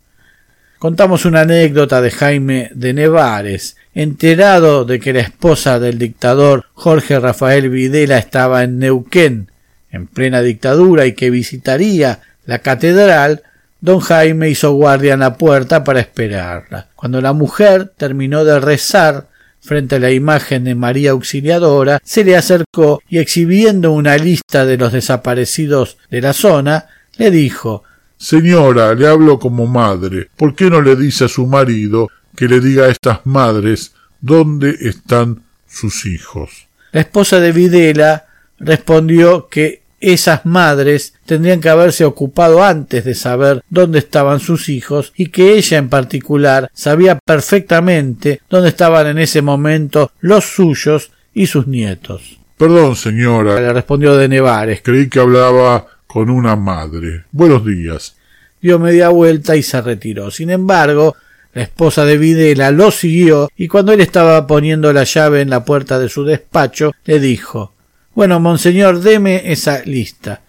Contamos 0.79 1.25
una 1.25 1.41
anécdota 1.41 2.01
de 2.01 2.13
Jaime 2.13 2.71
de 2.73 2.95
Nevares, 2.95 3.77
enterado 3.93 4.85
de 4.85 5.01
que 5.01 5.13
la 5.13 5.21
esposa 5.21 5.81
del 5.81 5.99
dictador 5.99 6.67
Jorge 6.75 7.19
Rafael 7.19 7.71
Videla 7.71 8.19
estaba 8.19 8.63
en 8.63 8.79
Neuquén, 8.79 9.51
en 9.91 10.07
plena 10.07 10.43
dictadura, 10.43 11.07
y 11.07 11.15
que 11.15 11.31
visitaría 11.31 12.21
la 12.47 12.61
catedral, 12.61 13.43
don 13.81 13.99
Jaime 13.99 14.49
hizo 14.49 14.73
guardia 14.75 15.15
en 15.15 15.21
la 15.21 15.37
puerta 15.37 15.83
para 15.83 15.99
esperarla. 15.99 16.87
Cuando 16.95 17.21
la 17.21 17.33
mujer 17.33 17.93
terminó 17.97 18.45
de 18.45 18.61
rezar 18.61 19.27
frente 19.61 19.97
a 19.97 19.99
la 19.99 20.11
imagen 20.11 20.65
de 20.65 20.75
María 20.75 21.13
Auxiliadora, 21.13 22.01
se 22.05 22.25
le 22.25 22.37
acercó 22.37 23.03
y 23.09 23.19
exhibiendo 23.19 23.93
una 23.93 24.17
lista 24.17 24.65
de 24.65 24.77
los 24.77 24.93
desaparecidos 24.93 25.99
de 26.11 26.21
la 26.21 26.33
zona, 26.33 26.87
le 27.17 27.31
dijo 27.31 27.85
Señora, 28.17 28.95
le 28.95 29.07
hablo 29.07 29.39
como 29.39 29.67
madre. 29.67 30.29
¿Por 30.37 30.55
qué 30.55 30.69
no 30.69 30.83
le 30.83 30.95
dice 30.95 31.25
a 31.25 31.29
su 31.29 31.47
marido 31.47 32.09
que 32.37 32.49
le 32.49 32.61
diga 32.61 32.85
a 32.85 32.91
estas 32.91 33.25
madres 33.25 33.95
dónde 34.21 34.77
están 34.81 35.43
sus 35.67 36.05
hijos? 36.05 36.67
La 36.93 37.01
esposa 37.01 37.41
de 37.41 37.53
Videla 37.53 38.27
respondió 38.59 39.49
que 39.49 39.83
esas 40.01 40.47
madres 40.47 41.15
tendrían 41.27 41.61
que 41.61 41.69
haberse 41.69 42.05
ocupado 42.05 42.65
antes 42.65 43.05
de 43.05 43.15
saber 43.15 43.63
dónde 43.69 43.99
estaban 43.99 44.41
sus 44.41 44.69
hijos 44.69 45.13
y 45.15 45.27
que 45.27 45.55
ella 45.55 45.79
en 45.79 45.89
particular 45.89 46.71
sabía 46.73 47.19
perfectamente 47.19 48.41
dónde 48.49 48.71
estaban 48.71 49.07
en 49.07 49.19
ese 49.19 49.43
momento 49.43 50.11
los 50.21 50.45
suyos 50.47 51.13
y 51.35 51.47
sus 51.47 51.67
nietos. 51.67 52.39
Perdón, 52.57 52.97
señora, 52.97 53.61
le 53.61 53.73
respondió 53.73 54.17
de 54.17 54.29
Nevares. 54.29 54.81
Creí 54.83 55.09
que 55.09 55.21
hablaba 55.21 55.87
con 56.07 56.29
una 56.29 56.57
madre. 56.57 57.25
Buenos 57.31 57.65
días. 57.65 58.17
Dio 58.61 58.79
media 58.79 59.09
vuelta 59.09 59.57
y 59.57 59.63
se 59.63 59.81
retiró. 59.81 60.31
Sin 60.31 60.51
embargo, 60.51 61.17
la 61.55 61.63
esposa 61.63 62.05
de 62.05 62.19
Videla 62.19 62.71
lo 62.71 62.91
siguió 62.91 63.49
y 63.57 63.69
cuando 63.69 63.93
él 63.93 64.01
estaba 64.01 64.47
poniendo 64.47 64.93
la 64.93 65.05
llave 65.05 65.41
en 65.41 65.51
la 65.51 65.65
puerta 65.65 65.99
de 65.99 66.09
su 66.09 66.25
despacho, 66.25 66.93
le 67.05 67.19
dijo 67.19 67.73
Bueno, 68.15 68.41
monseñor, 68.41 69.01
deme 69.01 69.53
esa 69.53 69.83
lista. 69.85 70.43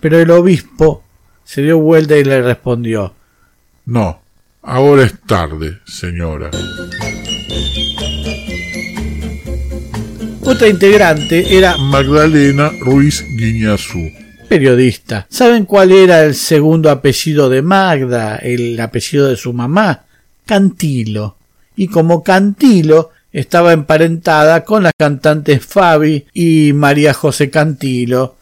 Pero 0.00 0.18
el 0.18 0.30
obispo 0.30 1.02
se 1.44 1.62
dio 1.62 1.78
vuelta 1.78 2.16
y 2.16 2.24
le 2.24 2.42
respondió 2.42 3.14
No, 3.86 4.20
ahora 4.62 5.04
es 5.04 5.14
tarde, 5.26 5.78
señora. 5.86 6.50
Otra 10.42 10.68
integrante 10.68 11.56
era 11.56 11.76
Magdalena 11.76 12.70
Ruiz 12.80 13.24
Guiñazú 13.36 14.26
periodista. 14.46 15.26
¿Saben 15.28 15.64
cuál 15.64 15.92
era 15.92 16.24
el 16.24 16.34
segundo 16.34 16.90
apellido 16.90 17.48
de 17.48 17.62
Magda, 17.62 18.36
el 18.36 18.78
apellido 18.80 19.28
de 19.28 19.36
su 19.36 19.52
mamá? 19.52 20.04
Cantilo. 20.44 21.36
Y 21.76 21.88
como 21.88 22.22
Cantilo 22.22 23.10
estaba 23.36 23.74
emparentada 23.74 24.64
con 24.64 24.82
las 24.82 24.94
cantantes 24.96 25.62
Fabi 25.62 26.24
y 26.32 26.72
María 26.72 27.12
José 27.12 27.50
Cantilo 27.50 28.36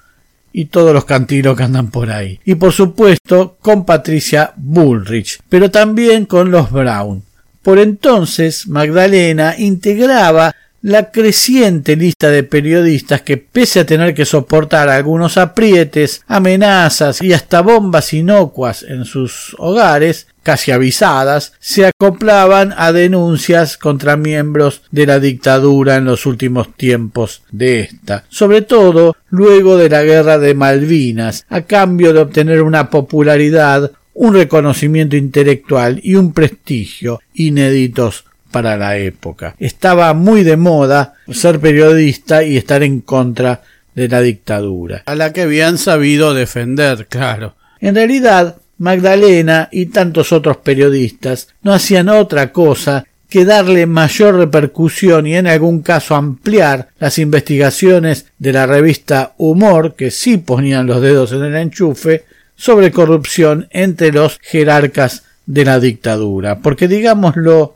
y 0.53 0.67
todos 0.67 0.95
los 0.95 1.05
cantilos 1.05 1.57
que 1.57 1.65
andan 1.65 1.91
por 1.91 2.13
ahí. 2.13 2.39
Y 2.45 2.55
por 2.55 2.73
supuesto 2.73 3.57
con 3.61 3.85
Patricia 3.85 4.53
Bullrich, 4.57 5.41
pero 5.49 5.73
también 5.73 6.27
con 6.27 6.53
los 6.53 6.71
Brown. 6.71 7.25
Por 7.61 7.81
entonces 7.81 8.69
Magdalena 8.69 9.57
integraba 9.59 10.55
la 10.85 11.11
creciente 11.11 11.97
lista 11.97 12.29
de 12.29 12.42
periodistas 12.42 13.23
que, 13.23 13.38
pese 13.38 13.81
a 13.81 13.87
tener 13.87 14.12
que 14.12 14.27
soportar 14.27 14.90
algunos 14.90 15.38
aprietes, 15.38 16.23
amenazas 16.27 17.23
y 17.23 17.33
hasta 17.33 17.62
bombas 17.62 18.12
inocuas 18.12 18.83
en 18.87 19.07
sus 19.07 19.57
hogares, 19.59 20.27
casi 20.42 20.73
avisadas, 20.73 21.55
se 21.59 21.87
acoplaban 21.87 22.75
a 22.77 22.92
denuncias 22.92 23.79
contra 23.79 24.18
miembros 24.18 24.83
de 24.90 25.07
la 25.07 25.20
dictadura 25.20 25.97
en 25.97 26.05
los 26.05 26.27
últimos 26.27 26.77
tiempos 26.77 27.44
de 27.51 27.81
esta, 27.81 28.25
sobre 28.29 28.61
todo 28.61 29.16
luego 29.31 29.79
de 29.79 29.88
la 29.88 30.03
guerra 30.03 30.37
de 30.37 30.53
Malvinas, 30.53 31.47
a 31.49 31.62
cambio 31.62 32.12
de 32.12 32.20
obtener 32.20 32.61
una 32.61 32.90
popularidad, 32.90 33.92
un 34.12 34.35
reconocimiento 34.35 35.16
intelectual 35.16 35.99
y 36.03 36.16
un 36.16 36.35
prestigio 36.35 37.23
inéditos 37.33 38.27
para 38.55 38.77
la 38.77 38.97
época. 38.97 39.57
Estaba 39.59 40.14
muy 40.14 40.45
de 40.45 40.57
moda 40.57 41.14
ser 41.33 41.59
periodista 41.59 42.45
y 42.45 42.57
estar 42.57 42.85
en 42.85 43.01
contra 43.01 43.62
de 43.97 44.09
la 44.09 44.21
dictadura, 44.21 45.03
a 45.07 45.17
la 45.17 45.33
que 45.33 45.43
habían 45.43 45.77
sabido 45.77 46.35
defender, 46.35 47.09
claro. 47.09 47.57
En 47.81 47.97
realidad, 47.97 48.59
Magdalena 48.79 49.69
y 49.73 49.87
tantos 49.87 50.31
otros 50.33 50.59
periodistas 50.59 51.49
no 51.62 51.73
hacían 51.75 52.09
otra 52.09 52.53
cosa 52.53 53.05
que 53.29 53.45
darle 53.45 53.87
mayor 53.87 54.37
repercusión 54.37 55.27
y 55.27 55.35
en 55.35 55.49
algún 55.49 55.83
caso 55.83 56.14
ampliar 56.14 56.90
las 57.01 57.19
investigaciones 57.19 58.27
de 58.38 58.53
la 58.53 58.67
revista 58.67 59.35
Humor, 59.37 59.97
que 59.97 60.12
sí 60.12 60.38
ponían 60.38 60.87
los 60.87 61.03
dedos 61.03 61.33
en 61.33 61.43
el 61.43 61.57
enchufe, 61.57 62.25
sobre 62.55 62.93
corrupción 62.93 63.67
entre 63.71 64.12
los 64.12 64.38
jerarcas 64.40 65.25
de 65.45 65.64
la 65.64 65.81
dictadura. 65.81 66.61
Porque 66.61 66.87
digámoslo 66.87 67.75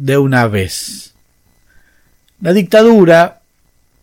de 0.00 0.16
una 0.16 0.48
vez. 0.48 1.12
La 2.40 2.54
dictadura 2.54 3.42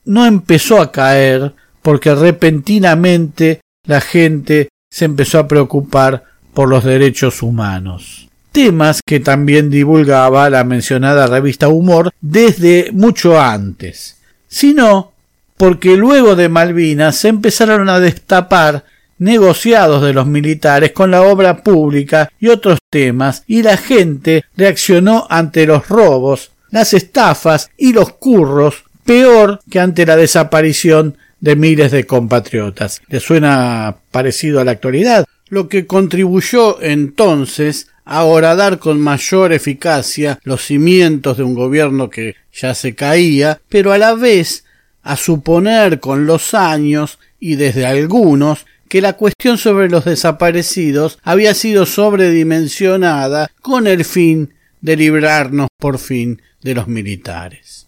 no 0.05 0.25
empezó 0.25 0.79
a 0.79 0.91
caer 0.91 1.53
porque 1.81 2.13
repentinamente 2.13 3.61
la 3.85 3.99
gente 3.99 4.69
se 4.91 5.05
empezó 5.05 5.39
a 5.39 5.47
preocupar 5.47 6.23
por 6.53 6.69
los 6.69 6.83
derechos 6.83 7.41
humanos. 7.41 8.29
Temas 8.51 9.01
que 9.05 9.19
también 9.19 9.69
divulgaba 9.69 10.49
la 10.49 10.63
mencionada 10.63 11.25
revista 11.27 11.67
Humor 11.67 12.11
desde 12.21 12.91
mucho 12.93 13.41
antes, 13.41 14.17
sino 14.47 15.13
porque 15.57 15.97
luego 15.97 16.35
de 16.35 16.47
Malvinas 16.47 17.15
se 17.17 17.29
empezaron 17.29 17.89
a 17.89 17.99
destapar 17.99 18.85
negociados 19.19 20.03
de 20.03 20.13
los 20.13 20.27
militares 20.27 20.91
con 20.91 21.11
la 21.11 21.23
obra 21.23 21.63
pública 21.63 22.31
y 22.39 22.47
otros 22.47 22.79
temas, 22.89 23.43
y 23.47 23.63
la 23.63 23.77
gente 23.77 24.45
reaccionó 24.55 25.27
ante 25.29 25.65
los 25.65 25.87
robos, 25.87 26.51
las 26.71 26.93
estafas 26.93 27.69
y 27.77 27.93
los 27.93 28.13
curros 28.13 28.83
peor 29.05 29.61
que 29.69 29.79
ante 29.79 30.05
la 30.05 30.15
desaparición 30.15 31.17
de 31.39 31.55
miles 31.55 31.91
de 31.91 32.05
compatriotas. 32.05 33.01
¿Le 33.07 33.19
suena 33.19 33.97
parecido 34.11 34.59
a 34.59 34.65
la 34.65 34.71
actualidad? 34.71 35.25
Lo 35.49 35.69
que 35.69 35.87
contribuyó 35.87 36.81
entonces 36.81 37.87
a 38.03 38.23
horadar 38.23 38.79
con 38.79 38.99
mayor 38.99 39.53
eficacia 39.53 40.39
los 40.43 40.65
cimientos 40.65 41.37
de 41.37 41.43
un 41.43 41.53
gobierno 41.53 42.09
que 42.09 42.35
ya 42.53 42.73
se 42.73 42.95
caía, 42.95 43.59
pero 43.69 43.91
a 43.91 43.97
la 43.97 44.13
vez 44.13 44.65
a 45.03 45.15
suponer 45.15 45.99
con 45.99 46.25
los 46.25 46.53
años 46.53 47.19
y 47.39 47.55
desde 47.55 47.85
algunos 47.85 48.65
que 48.87 49.01
la 49.01 49.13
cuestión 49.13 49.57
sobre 49.57 49.89
los 49.89 50.05
desaparecidos 50.05 51.19
había 51.23 51.53
sido 51.53 51.85
sobredimensionada 51.85 53.49
con 53.61 53.87
el 53.87 54.05
fin 54.05 54.53
de 54.81 54.95
librarnos 54.95 55.67
por 55.77 55.99
fin 55.99 56.41
de 56.61 56.75
los 56.75 56.87
militares. 56.87 57.87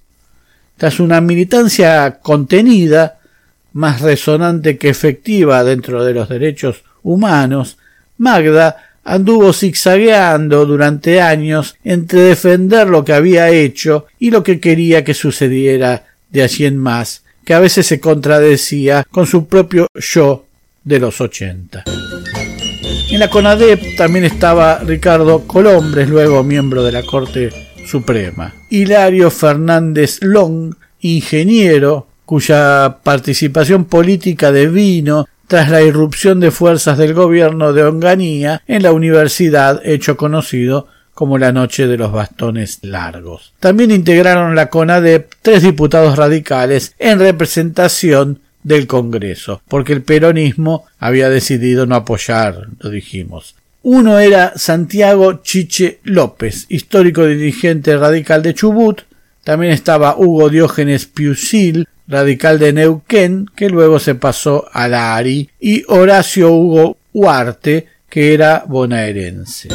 Tras 0.77 0.99
una 0.99 1.21
militancia 1.21 2.19
contenida, 2.21 3.19
más 3.73 4.01
resonante 4.01 4.77
que 4.77 4.89
efectiva 4.89 5.63
dentro 5.63 6.03
de 6.03 6.13
los 6.13 6.29
derechos 6.29 6.83
humanos, 7.03 7.77
Magda 8.17 8.89
anduvo 9.03 9.53
zigzagueando 9.53 10.65
durante 10.65 11.21
años 11.21 11.75
entre 11.83 12.21
defender 12.21 12.87
lo 12.87 13.03
que 13.03 13.13
había 13.13 13.49
hecho 13.49 14.07
y 14.19 14.31
lo 14.31 14.43
que 14.43 14.59
quería 14.59 15.03
que 15.03 15.13
sucediera 15.13 16.05
de 16.29 16.43
allí 16.43 16.65
en 16.65 16.77
más, 16.77 17.23
que 17.43 17.53
a 17.53 17.59
veces 17.59 17.87
se 17.87 17.99
contradecía 17.99 19.05
con 19.09 19.25
su 19.25 19.47
propio 19.47 19.87
yo 19.95 20.45
de 20.83 20.99
los 20.99 21.19
ochenta. 21.21 21.83
En 23.11 23.19
la 23.19 23.29
CONADEP 23.29 23.97
también 23.97 24.25
estaba 24.25 24.79
Ricardo 24.79 25.47
Colombres, 25.47 26.07
luego 26.09 26.43
miembro 26.43 26.83
de 26.83 26.91
la 26.91 27.03
Corte 27.03 27.49
Suprema. 27.85 28.53
Hilario 28.69 29.31
Fernández 29.31 30.19
Long, 30.21 30.75
ingeniero, 31.01 32.07
cuya 32.25 32.97
participación 33.03 33.85
política 33.85 34.51
devino 34.51 35.27
tras 35.47 35.69
la 35.71 35.81
irrupción 35.81 36.39
de 36.39 36.51
fuerzas 36.51 36.99
del 36.99 37.15
gobierno 37.15 37.73
de 37.73 37.83
Onganía 37.83 38.61
en 38.67 38.83
la 38.83 38.91
universidad 38.91 39.81
hecho 39.83 40.15
conocido 40.15 40.87
como 41.15 41.39
la 41.39 41.51
noche 41.51 41.87
de 41.87 41.97
los 41.97 42.11
bastones 42.11 42.79
largos. 42.83 43.53
También 43.59 43.89
integraron 43.89 44.55
la 44.55 44.69
CONADEP 44.69 45.33
tres 45.41 45.63
diputados 45.63 46.15
radicales 46.15 46.93
en 46.99 47.17
representación 47.17 48.39
del 48.69 48.85
Congreso, 48.85 49.63
porque 49.67 49.93
el 49.93 50.03
peronismo 50.03 50.85
había 50.99 51.27
decidido 51.27 51.87
no 51.87 51.95
apoyar, 51.95 52.67
lo 52.79 52.91
dijimos. 52.91 53.55
Uno 53.81 54.19
era 54.19 54.53
Santiago 54.57 55.41
Chiche 55.41 55.99
López, 56.03 56.67
histórico 56.69 57.25
dirigente 57.25 57.97
radical 57.97 58.43
de 58.43 58.53
Chubut, 58.53 59.01
también 59.43 59.73
estaba 59.73 60.15
Hugo 60.15 60.49
Diógenes 60.49 61.07
Piusil, 61.07 61.87
radical 62.07 62.59
de 62.59 62.73
Neuquén, 62.73 63.47
que 63.55 63.69
luego 63.69 63.97
se 63.97 64.13
pasó 64.13 64.67
a 64.71 64.87
la 64.87 65.15
ARI, 65.15 65.49
y 65.59 65.83
Horacio 65.87 66.51
Hugo 66.51 66.97
Huarte, 67.11 67.87
que 68.07 68.35
era 68.35 68.65
bonaerense. 68.67 69.69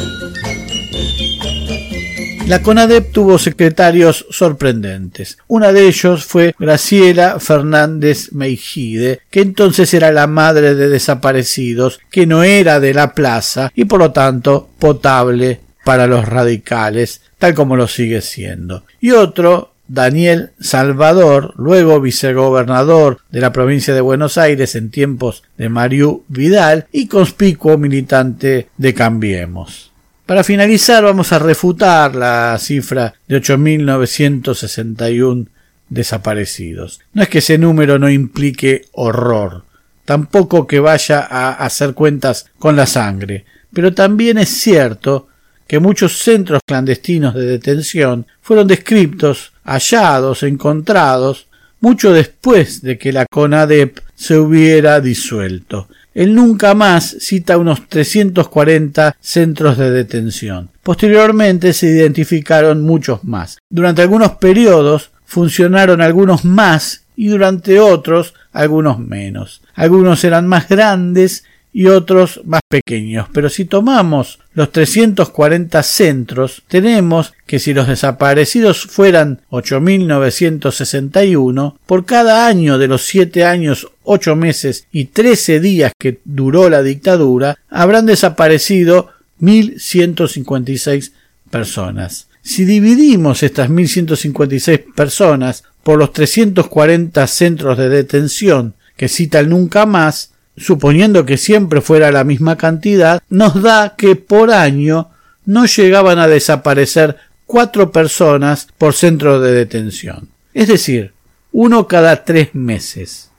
La 2.47 2.61
CONADEP 2.61 3.11
tuvo 3.11 3.39
secretarios 3.39 4.27
sorprendentes. 4.29 5.39
Una 5.47 5.73
de 5.73 5.87
ellos 5.87 6.25
fue 6.25 6.53
Graciela 6.59 7.39
Fernández 7.39 8.33
Meijide, 8.33 9.21
que 9.31 9.41
entonces 9.41 9.91
era 9.95 10.11
la 10.11 10.27
madre 10.27 10.75
de 10.75 10.87
desaparecidos, 10.87 11.99
que 12.11 12.27
no 12.27 12.43
era 12.43 12.79
de 12.79 12.93
la 12.93 13.15
plaza 13.15 13.71
y 13.73 13.85
por 13.85 13.99
lo 13.99 14.11
tanto 14.11 14.69
potable 14.77 15.61
para 15.83 16.05
los 16.05 16.27
radicales, 16.27 17.21
tal 17.39 17.55
como 17.55 17.75
lo 17.75 17.87
sigue 17.87 18.21
siendo. 18.21 18.83
Y 19.01 19.09
otro, 19.09 19.71
Daniel 19.87 20.51
Salvador, 20.59 21.53
luego 21.57 21.99
vicegobernador 21.99 23.21
de 23.31 23.41
la 23.41 23.51
provincia 23.51 23.95
de 23.95 24.01
Buenos 24.01 24.37
Aires 24.37 24.75
en 24.75 24.91
tiempos 24.91 25.41
de 25.57 25.69
Mariú 25.69 26.23
Vidal 26.27 26.85
y 26.91 27.07
conspicuo 27.07 27.79
militante 27.79 28.67
de 28.77 28.93
Cambiemos. 28.93 29.94
Para 30.25 30.43
finalizar 30.43 31.03
vamos 31.03 31.31
a 31.31 31.39
refutar 31.39 32.15
la 32.15 32.57
cifra 32.59 33.13
de 33.27 33.39
8.961 33.39 35.45
desaparecidos. 35.87 36.99
No 37.13 37.21
es 37.21 37.29
que 37.29 37.37
ese 37.37 37.59
número 37.59 37.99
no 37.99 38.09
implique 38.09 38.85
horror, 38.93 39.65
tampoco 40.03 40.65
que 40.65 40.79
vaya 40.79 41.19
a 41.19 41.51
hacer 41.51 41.93
cuentas 41.93 42.47
con 42.57 42.75
la 42.75 42.87
sangre, 42.87 43.45
pero 43.71 43.93
también 43.93 44.39
es 44.39 44.49
cierto 44.49 45.27
que 45.67 45.79
muchos 45.79 46.17
centros 46.17 46.61
clandestinos 46.65 47.35
de 47.35 47.45
detención 47.45 48.25
fueron 48.41 48.67
descriptos, 48.67 49.53
hallados, 49.63 50.41
encontrados, 50.41 51.47
mucho 51.81 52.11
después 52.11 52.81
de 52.81 52.97
que 52.97 53.13
la 53.13 53.27
CONADEP 53.27 53.99
se 54.15 54.37
hubiera 54.37 55.01
disuelto. 55.01 55.87
Él 56.15 56.33
nunca 56.33 56.73
más 56.73 57.17
cita 57.19 57.57
unos 57.57 57.87
340 57.87 59.17
centros 59.19 59.77
de 59.77 59.91
detención. 59.91 60.69
Posteriormente 60.81 61.73
se 61.73 61.87
identificaron 61.87 62.81
muchos 62.81 63.23
más. 63.25 63.57
Durante 63.69 64.01
algunos 64.01 64.31
periodos 64.31 65.11
funcionaron 65.25 66.01
algunos 66.01 66.45
más 66.45 67.03
y 67.17 67.27
durante 67.27 67.79
otros 67.79 68.33
algunos 68.53 68.97
menos. 68.97 69.61
Algunos 69.73 70.23
eran 70.23 70.47
más 70.47 70.69
grandes 70.69 71.43
y 71.77 71.87
otros 71.87 72.39
más 72.45 72.61
pequeños. 72.69 73.27
Pero 73.33 73.49
si 73.49 73.65
tomamos 73.65 74.39
los 74.53 74.71
340 74.71 75.83
centros, 75.83 76.63
tenemos 76.69 77.33
que 77.45 77.59
si 77.59 77.73
los 77.73 77.89
desaparecidos 77.89 78.85
fueran 78.85 79.41
8.961, 79.51 81.75
por 81.85 82.05
cada 82.05 82.47
año 82.47 82.77
de 82.77 82.87
los 82.87 83.01
siete 83.01 83.43
años, 83.43 83.89
ocho 84.03 84.37
meses 84.37 84.87
y 84.93 85.07
trece 85.07 85.59
días 85.59 85.91
que 85.99 86.21
duró 86.23 86.69
la 86.69 86.81
dictadura, 86.81 87.59
habrán 87.69 88.05
desaparecido 88.05 89.09
1.156 89.41 91.11
personas. 91.49 92.29
Si 92.41 92.63
dividimos 92.63 93.43
estas 93.43 93.69
1.156 93.69 94.93
personas 94.95 95.65
por 95.83 95.99
los 95.99 96.13
340 96.13 97.27
centros 97.27 97.77
de 97.77 97.89
detención 97.89 98.75
que 98.95 99.09
cita 99.09 99.41
el 99.41 99.49
nunca 99.49 99.85
más, 99.85 100.31
suponiendo 100.57 101.25
que 101.25 101.37
siempre 101.37 101.81
fuera 101.81 102.11
la 102.11 102.23
misma 102.23 102.57
cantidad, 102.57 103.21
nos 103.29 103.61
da 103.61 103.95
que 103.97 104.15
por 104.15 104.51
año 104.51 105.09
no 105.45 105.65
llegaban 105.65 106.19
a 106.19 106.27
desaparecer 106.27 107.17
cuatro 107.45 107.91
personas 107.91 108.67
por 108.77 108.93
centro 108.93 109.39
de 109.39 109.53
detención. 109.53 110.29
Es 110.53 110.67
decir, 110.67 111.13
uno 111.51 111.87
cada 111.87 112.23
tres 112.23 112.55
meses. 112.55 113.29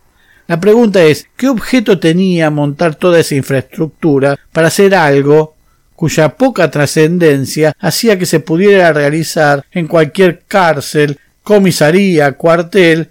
La 0.47 0.61
pregunta 0.61 1.03
es, 1.03 1.27
¿qué 1.37 1.49
objeto 1.49 1.99
tenía 1.99 2.51
montar 2.51 2.95
toda 2.95 3.19
esa 3.19 3.35
infraestructura 3.35 4.39
para 4.53 4.69
hacer 4.69 4.95
algo 4.95 5.57
cuya 5.97 6.37
poca 6.37 6.71
trascendencia 6.71 7.75
hacía 7.81 8.19
que 8.19 8.27
se 8.27 8.41
pudiera 8.41 8.93
realizar 8.93 9.65
en 9.73 9.89
cualquier 9.89 10.43
cárcel, 10.47 11.19
comisaría, 11.43 12.33
cuartel 12.33 13.11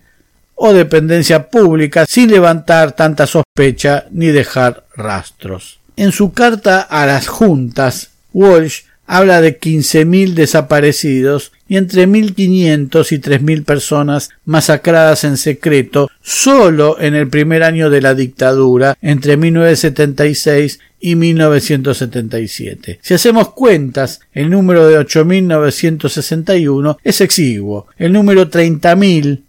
o 0.55 0.73
dependencia 0.73 1.49
pública 1.49 2.05
sin 2.07 2.31
levantar 2.31 2.93
tanta 2.93 3.27
sospecha 3.27 4.05
ni 4.11 4.27
dejar 4.27 4.85
rastros. 4.95 5.79
En 5.97 6.11
su 6.11 6.33
carta 6.33 6.81
a 6.81 7.05
las 7.05 7.27
juntas, 7.27 8.11
Walsh 8.33 8.81
habla 9.07 9.41
de 9.41 9.59
15.000 9.59 10.33
desaparecidos 10.33 11.51
y 11.67 11.77
entre 11.77 12.07
1.500 12.07 13.11
y 13.11 13.19
3.000 13.19 13.65
personas 13.65 14.29
masacradas 14.45 15.23
en 15.23 15.37
secreto 15.37 16.09
solo 16.21 16.99
en 16.99 17.15
el 17.15 17.27
primer 17.29 17.63
año 17.63 17.89
de 17.89 18.01
la 18.01 18.13
dictadura, 18.13 18.97
entre 19.01 19.37
1976 19.37 20.79
y 20.99 21.15
1977. 21.15 22.99
Si 23.01 23.13
hacemos 23.13 23.51
cuentas, 23.53 24.21
el 24.33 24.49
número 24.49 24.87
de 24.87 24.99
8.961 24.99 26.97
es 27.03 27.21
exiguo, 27.21 27.87
el 27.97 28.11
número 28.11 28.49
30.000 28.49 29.41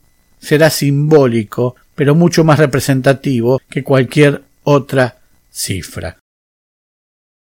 será 0.46 0.70
simbólico, 0.70 1.74
pero 1.96 2.14
mucho 2.14 2.44
más 2.44 2.60
representativo 2.60 3.60
que 3.68 3.82
cualquier 3.82 4.44
otra 4.62 5.18
cifra. 5.50 6.18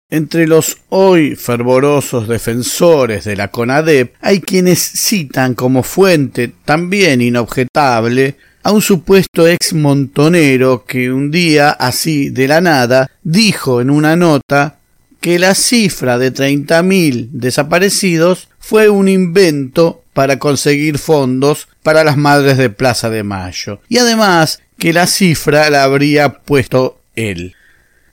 Entre 0.09 0.46
los 0.46 0.76
hoy 0.90 1.35
fervorosos 1.35 2.28
defensores 2.28 3.24
de 3.24 3.35
la 3.35 3.48
CONADEP 3.48 4.14
hay 4.20 4.40
quienes 4.40 4.78
citan 4.78 5.54
como 5.54 5.83
fuente 5.83 6.52
también 6.64 7.20
inobjetable 7.20 8.37
a 8.62 8.70
un 8.70 8.80
supuesto 8.80 9.48
ex 9.48 9.72
montonero 9.72 10.85
que 10.85 11.11
un 11.11 11.33
día, 11.33 11.70
así 11.70 12.30
de 12.30 12.46
la 12.46 12.61
nada, 12.61 13.11
dijo 13.24 13.80
en 13.80 13.90
una 13.90 14.14
nota 14.14 14.78
que 15.24 15.38
la 15.38 15.54
cifra 15.54 16.18
de 16.18 16.30
treinta 16.30 16.82
mil 16.82 17.30
desaparecidos 17.32 18.48
fue 18.58 18.90
un 18.90 19.08
invento 19.08 20.02
para 20.12 20.38
conseguir 20.38 20.98
fondos 20.98 21.66
para 21.82 22.04
las 22.04 22.18
madres 22.18 22.58
de 22.58 22.68
Plaza 22.68 23.08
de 23.08 23.22
Mayo, 23.22 23.80
y 23.88 23.96
además 23.96 24.60
que 24.76 24.92
la 24.92 25.06
cifra 25.06 25.70
la 25.70 25.84
habría 25.84 26.40
puesto 26.40 27.00
él. 27.16 27.54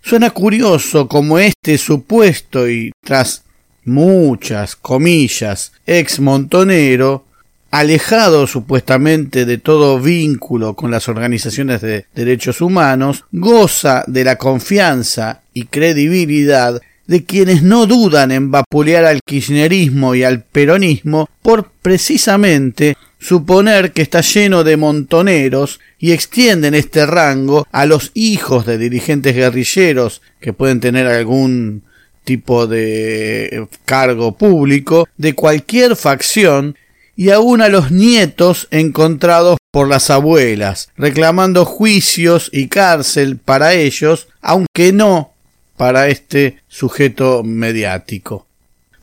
Suena 0.01 0.29
curioso 0.29 1.09
como 1.09 1.37
este 1.37 1.77
supuesto 1.77 2.69
y 2.69 2.93
tras 3.03 3.43
muchas 3.83 4.77
comillas 4.77 5.73
ex 5.85 6.21
montonero 6.21 7.25
alejado 7.71 8.47
supuestamente 8.47 9.43
de 9.43 9.57
todo 9.57 9.99
vínculo 9.99 10.75
con 10.77 10.91
las 10.91 11.09
organizaciones 11.09 11.81
de 11.81 12.05
derechos 12.15 12.61
humanos, 12.61 13.25
goza 13.33 14.05
de 14.07 14.23
la 14.23 14.37
confianza 14.37 15.41
y 15.53 15.65
credibilidad 15.65 16.81
de 17.07 17.25
quienes 17.25 17.63
no 17.63 17.87
dudan 17.87 18.31
en 18.31 18.51
vapulear 18.51 19.05
al 19.05 19.19
kirchnerismo 19.25 20.15
y 20.15 20.23
al 20.23 20.43
peronismo 20.43 21.29
por 21.41 21.71
precisamente 21.81 22.95
suponer 23.19 23.91
que 23.91 24.01
está 24.01 24.21
lleno 24.21 24.63
de 24.63 24.77
montoneros 24.77 25.79
y 25.99 26.11
extienden 26.11 26.73
este 26.73 27.05
rango 27.05 27.67
a 27.71 27.85
los 27.85 28.11
hijos 28.13 28.65
de 28.65 28.77
dirigentes 28.77 29.35
guerrilleros 29.35 30.21
que 30.39 30.53
pueden 30.53 30.79
tener 30.79 31.05
algún 31.07 31.83
tipo 32.23 32.67
de 32.67 33.67
cargo 33.85 34.37
público 34.37 35.07
de 35.17 35.33
cualquier 35.33 35.95
facción 35.95 36.75
y 37.15 37.29
aún 37.29 37.61
a 37.61 37.69
los 37.69 37.91
nietos 37.91 38.67
encontrados 38.71 39.57
por 39.71 39.87
las 39.87 40.09
abuelas, 40.09 40.89
reclamando 40.97 41.65
juicios 41.65 42.49
y 42.51 42.67
cárcel 42.67 43.37
para 43.37 43.73
ellos, 43.73 44.27
aunque 44.41 44.91
no 44.91 45.30
para 45.81 46.09
este 46.09 46.57
sujeto 46.67 47.41
mediático. 47.43 48.45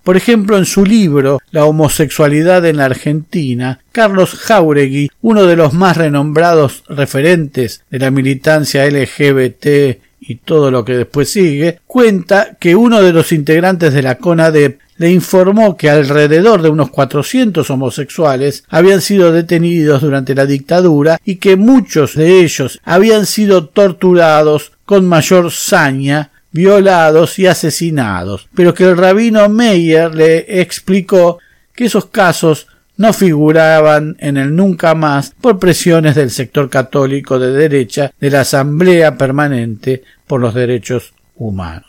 Por 0.05 0.17
ejemplo, 0.17 0.57
en 0.57 0.65
su 0.65 0.87
libro 0.87 1.41
La 1.51 1.65
homosexualidad 1.65 2.65
en 2.67 2.77
la 2.77 2.85
Argentina, 2.85 3.81
Carlos 3.91 4.35
Jauregui, 4.35 5.11
uno 5.21 5.43
de 5.47 5.57
los 5.57 5.73
más 5.73 5.97
renombrados 5.97 6.85
referentes 6.89 7.83
de 7.91 7.99
la 7.99 8.13
militancia 8.13 8.89
LGBT 8.89 9.99
y 10.21 10.37
todo 10.37 10.71
lo 10.71 10.85
que 10.85 10.99
después 10.99 11.29
sigue, 11.33 11.81
cuenta 11.85 12.57
que 12.61 12.77
uno 12.77 13.03
de 13.03 13.13
los 13.13 13.33
integrantes 13.33 13.93
de 13.93 14.03
la 14.03 14.19
CONADEP 14.19 14.79
le 14.99 15.11
informó 15.11 15.77
que 15.77 15.91
alrededor 15.91 16.63
de 16.63 16.69
unos 16.69 16.91
400 16.91 17.69
homosexuales 17.71 18.63
habían 18.69 19.01
sido 19.01 19.33
detenidos 19.33 20.03
durante 20.03 20.33
la 20.33 20.47
dictadura 20.47 21.19
y 21.25 21.37
que 21.37 21.57
muchos 21.57 22.15
de 22.15 22.39
ellos 22.43 22.79
habían 22.85 23.27
sido 23.27 23.67
torturados 23.67 24.71
con 24.85 25.09
mayor 25.09 25.51
saña 25.51 26.31
violados 26.53 27.39
y 27.39 27.47
asesinados, 27.47 28.49
pero 28.55 28.75
que 28.75 28.85
el 28.85 28.97
rabino 28.97 29.49
Meyer 29.49 30.15
le 30.15 30.61
explicó 30.61 31.39
que 31.75 31.87
esos 31.87 32.07
casos 32.07 32.67
no 32.97 33.13
figuraban 33.13 34.17
en 34.19 34.37
el 34.37 34.55
nunca 34.55 34.95
más 34.95 35.33
por 35.41 35.59
presiones 35.59 36.17
del 36.17 36.31
sector 36.31 36.69
católico 36.69 37.39
de 37.39 37.53
derecha 37.53 38.13
de 38.19 38.31
la 38.31 38.41
Asamblea 38.41 39.17
Permanente 39.17 40.03
por 40.27 40.41
los 40.41 40.53
Derechos 40.53 41.15
Humanos. 41.37 41.89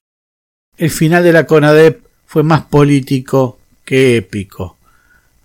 El 0.78 0.92
final 0.92 1.24
de 1.24 1.34
la 1.34 1.46
CONADEP 1.46 2.04
fue 2.26 2.44
más 2.44 2.62
político 2.62 3.60
que 3.84 4.18
épico. 4.18 4.78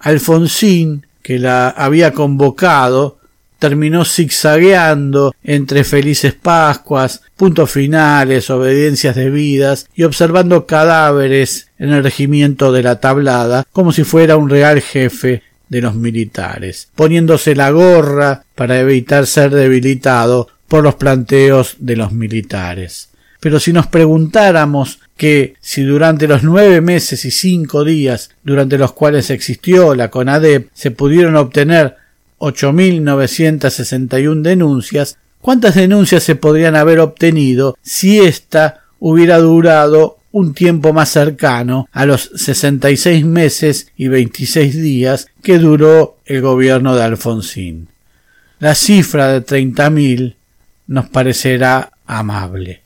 Alfonsín, 0.01 1.07
que 1.23 1.39
la 1.39 1.71
había 1.71 2.13
convocado, 2.13 3.19
terminó 3.65 4.05
zigzagueando 4.05 5.35
entre 5.43 5.85
felices 5.85 6.35
Pascuas, 6.35 7.23
puntos 7.35 7.71
finales, 7.71 8.51
obediencias 8.51 9.17
debidas 9.17 9.89
y 9.95 10.03
observando 10.03 10.67
cadáveres 10.67 11.69
en 11.79 11.95
el 11.95 12.05
regimiento 12.05 12.73
de 12.73 12.83
la 12.83 13.01
tablada 13.01 13.65
como 13.73 13.91
si 13.91 14.05
fuera 14.05 14.37
un 14.37 14.51
real 14.51 14.83
jefe 14.83 15.43
de 15.71 15.81
los 15.81 15.95
militares, 15.95 16.91
poniéndose 16.95 17.57
la 17.57 17.71
gorra 17.71 18.45
para 18.55 18.79
evitar 18.79 19.27
ser 19.27 19.51
debilitado 19.51 20.49
por 20.69 20.85
los 20.85 20.97
planteos 20.97 21.77
de 21.79 21.97
los 21.97 22.13
militares. 22.13 23.09
Pero 23.41 23.61
si 23.61 23.73
nos 23.73 23.87
preguntáramos 23.87 25.01
que 25.17 25.55
si 25.63 25.85
durante 25.85 26.29
los 26.29 26.43
nueve 26.43 26.83
meses 26.83 27.25
y 27.25 27.31
cinco 27.31 27.83
días 27.83 28.29
durante 28.43 28.77
los 28.77 28.93
cuales 28.93 29.31
existió 29.31 29.95
la 29.95 30.11
CONADEP 30.11 30.69
se 30.75 30.91
pudieron 30.91 31.37
obtener 31.37 32.04
8.961 32.45 34.43
denuncias, 34.43 35.17
¿cuántas 35.41 35.75
denuncias 35.75 36.23
se 36.23 36.37
podrían 36.37 36.77
haber 36.77 37.01
obtenido 37.01 37.79
si 37.81 38.19
ésta 38.19 38.83
hubiera 38.99 39.39
durado 39.39 40.19
un 40.31 40.53
tiempo 40.53 40.93
más 40.93 41.11
cercano 41.11 41.89
a 41.93 42.05
los 42.05 42.31
66 42.35 43.25
meses 43.25 43.89
y 43.97 44.09
26 44.09 44.77
días 44.77 45.29
que 45.43 45.59
duró 45.59 46.19
el 46.27 46.43
gobierno 46.43 46.95
de 46.95 47.03
Alfonsín? 47.05 47.89
La 48.59 48.75
cifra 48.75 49.29
de 49.29 49.45
30.000 49.45 50.37
nos 50.89 51.09
parecerá 51.09 51.93
amable. 52.07 52.83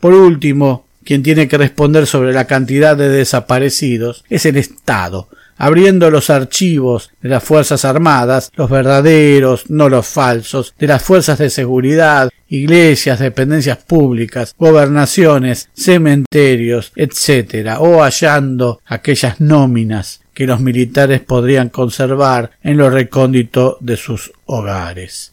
Por 0.00 0.14
último, 0.14 0.86
quien 1.04 1.22
tiene 1.22 1.48
que 1.48 1.58
responder 1.58 2.06
sobre 2.06 2.32
la 2.32 2.46
cantidad 2.46 2.96
de 2.96 3.08
desaparecidos 3.08 4.24
es 4.30 4.46
el 4.46 4.56
Estado, 4.56 5.28
abriendo 5.62 6.10
los 6.10 6.28
archivos 6.28 7.12
de 7.20 7.28
las 7.28 7.44
Fuerzas 7.44 7.84
Armadas, 7.84 8.50
los 8.56 8.68
verdaderos, 8.68 9.70
no 9.70 9.88
los 9.88 10.08
falsos, 10.08 10.74
de 10.76 10.88
las 10.88 11.04
fuerzas 11.04 11.38
de 11.38 11.50
seguridad, 11.50 12.30
iglesias, 12.48 13.20
dependencias 13.20 13.78
públicas, 13.78 14.56
gobernaciones, 14.58 15.68
cementerios, 15.72 16.90
etc., 16.96 17.76
o 17.78 18.02
hallando 18.02 18.80
aquellas 18.86 19.40
nóminas 19.40 20.22
que 20.34 20.48
los 20.48 20.58
militares 20.58 21.20
podrían 21.20 21.68
conservar 21.68 22.50
en 22.64 22.76
lo 22.76 22.90
recóndito 22.90 23.78
de 23.80 23.96
sus 23.96 24.32
hogares 24.46 25.32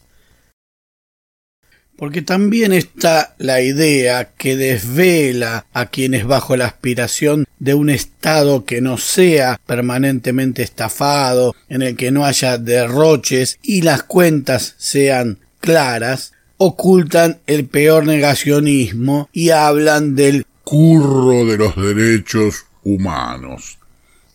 porque 2.00 2.22
también 2.22 2.72
está 2.72 3.34
la 3.36 3.60
idea 3.60 4.30
que 4.38 4.56
desvela 4.56 5.66
a 5.74 5.90
quienes 5.90 6.26
bajo 6.26 6.56
la 6.56 6.64
aspiración 6.64 7.46
de 7.58 7.74
un 7.74 7.90
Estado 7.90 8.64
que 8.64 8.80
no 8.80 8.96
sea 8.96 9.60
permanentemente 9.66 10.62
estafado, 10.62 11.54
en 11.68 11.82
el 11.82 11.96
que 11.96 12.10
no 12.10 12.24
haya 12.24 12.56
derroches 12.56 13.58
y 13.62 13.82
las 13.82 14.02
cuentas 14.02 14.76
sean 14.78 15.40
claras, 15.60 16.32
ocultan 16.56 17.40
el 17.46 17.66
peor 17.66 18.06
negacionismo 18.06 19.28
y 19.30 19.50
hablan 19.50 20.14
del 20.14 20.46
curro 20.64 21.44
de 21.44 21.58
los 21.58 21.76
derechos 21.76 22.64
humanos. 22.82 23.76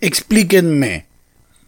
Explíquenme, 0.01 1.07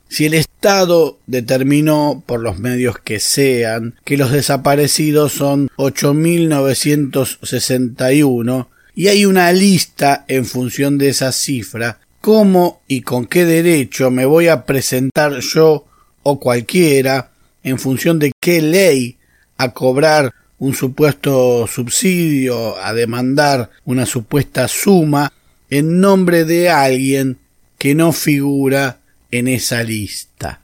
si 0.09 0.25
el 0.25 0.33
Estado 0.33 1.19
determinó, 1.27 2.23
por 2.25 2.41
los 2.41 2.57
medios 2.59 2.97
que 2.99 3.19
sean, 3.19 3.95
que 4.03 4.17
los 4.17 4.31
desaparecidos 4.31 5.33
son 5.33 5.69
8.961 5.77 8.67
y 8.95 9.09
hay 9.09 9.25
una 9.25 9.51
lista 9.51 10.25
en 10.27 10.45
función 10.45 10.97
de 10.97 11.09
esa 11.09 11.31
cifra, 11.31 11.99
¿cómo 12.21 12.81
y 12.87 13.01
con 13.01 13.27
qué 13.27 13.45
derecho 13.45 14.09
me 14.09 14.25
voy 14.25 14.47
a 14.47 14.65
presentar 14.65 15.37
yo 15.39 15.85
o 16.23 16.39
cualquiera 16.39 17.29
en 17.63 17.77
función 17.77 18.17
de 18.17 18.31
qué 18.39 18.59
ley 18.61 19.17
a 19.57 19.73
cobrar 19.73 20.33
un 20.59 20.73
supuesto 20.73 21.67
subsidio, 21.67 22.77
a 22.83 22.93
demandar 22.93 23.69
una 23.85 24.05
supuesta 24.05 24.67
suma 24.67 25.31
en 25.69 25.99
nombre 25.99 26.45
de 26.45 26.69
alguien 26.69 27.37
que 27.77 27.93
no 27.93 28.11
figura 28.11 28.99
en 29.31 29.47
esa 29.47 29.83
lista. 29.83 30.61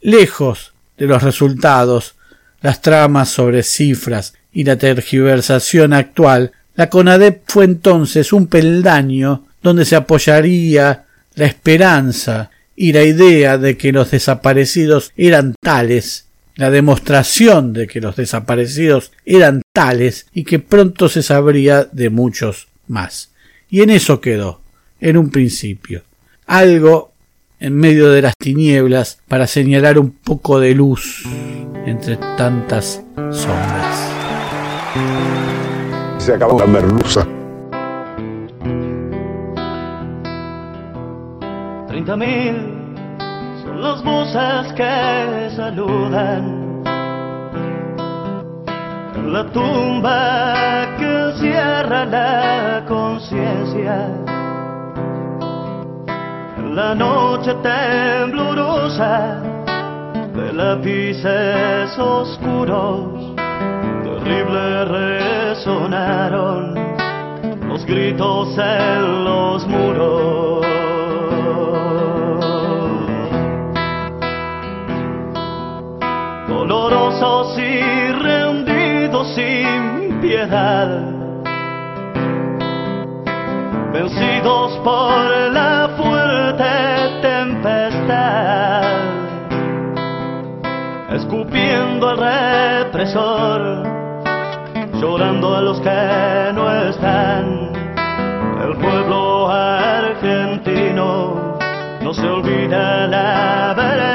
Lejos 0.00 0.72
de 0.98 1.06
los 1.06 1.22
resultados, 1.22 2.14
las 2.60 2.82
tramas 2.82 3.28
sobre 3.28 3.62
cifras 3.62 4.34
y 4.52 4.64
la 4.64 4.76
tergiversación 4.76 5.92
actual, 5.92 6.52
la 6.74 6.90
CONADEP 6.90 7.42
fue 7.46 7.64
entonces 7.64 8.32
un 8.32 8.46
peldaño 8.46 9.46
donde 9.62 9.84
se 9.84 9.96
apoyaría 9.96 11.04
la 11.34 11.46
esperanza 11.46 12.50
y 12.76 12.92
la 12.92 13.02
idea 13.02 13.58
de 13.58 13.76
que 13.76 13.92
los 13.92 14.10
desaparecidos 14.10 15.12
eran 15.16 15.54
tales, 15.60 16.26
la 16.56 16.70
demostración 16.70 17.72
de 17.72 17.86
que 17.86 18.00
los 18.00 18.16
desaparecidos 18.16 19.12
eran 19.24 19.62
tales 19.72 20.26
y 20.32 20.44
que 20.44 20.58
pronto 20.58 21.08
se 21.08 21.22
sabría 21.22 21.84
de 21.84 22.10
muchos 22.10 22.68
más. 22.86 23.30
Y 23.70 23.82
en 23.82 23.90
eso 23.90 24.20
quedó, 24.20 24.60
en 25.00 25.16
un 25.16 25.30
principio. 25.30 26.02
Algo 26.46 27.10
en 27.58 27.76
medio 27.76 28.10
de 28.10 28.22
las 28.22 28.36
tinieblas 28.36 29.18
para 29.28 29.46
señalar 29.46 29.98
un 29.98 30.10
poco 30.10 30.60
de 30.60 30.74
luz 30.74 31.24
entre 31.86 32.16
tantas 32.36 33.02
sombras. 33.30 34.10
Se 36.18 36.34
acabó 36.34 36.58
la 36.58 36.66
merluza. 36.66 37.26
Treinta 41.88 42.16
mil 42.16 42.56
son 43.62 43.80
las 43.80 44.04
voces 44.04 44.72
que 44.74 45.56
saludan 45.56 46.82
en 49.16 49.32
la 49.32 49.50
tumba 49.52 50.96
que 50.98 51.32
cierra 51.40 52.04
la 52.04 52.84
conciencia 52.86 54.08
en 54.28 54.43
la 56.74 56.92
noche 56.92 57.54
temblorosa 57.62 59.40
de 60.34 60.52
lápices 60.52 61.96
oscuros 61.96 63.36
terribles 64.02 64.88
resonaron 64.88 66.74
los 67.68 67.84
gritos 67.86 68.58
en 68.58 69.24
los 69.24 69.66
muros. 69.68 70.66
Dolorosos 76.48 77.56
y 77.56 78.12
rendidos 78.20 79.28
sin 79.36 80.20
piedad, 80.20 80.88
vencidos 83.92 84.76
por 84.82 85.52
la 85.52 85.63
al 92.22 92.84
represor, 92.84 93.82
llorando 95.00 95.56
a 95.56 95.60
los 95.60 95.80
que 95.80 96.52
no 96.54 96.88
están, 96.88 97.72
el 98.62 98.76
pueblo 98.76 99.50
argentino 99.50 100.78
no 102.02 102.14
se 102.14 102.26
olvida 102.26 103.06
la 103.06 103.74
verdad. 103.76 104.14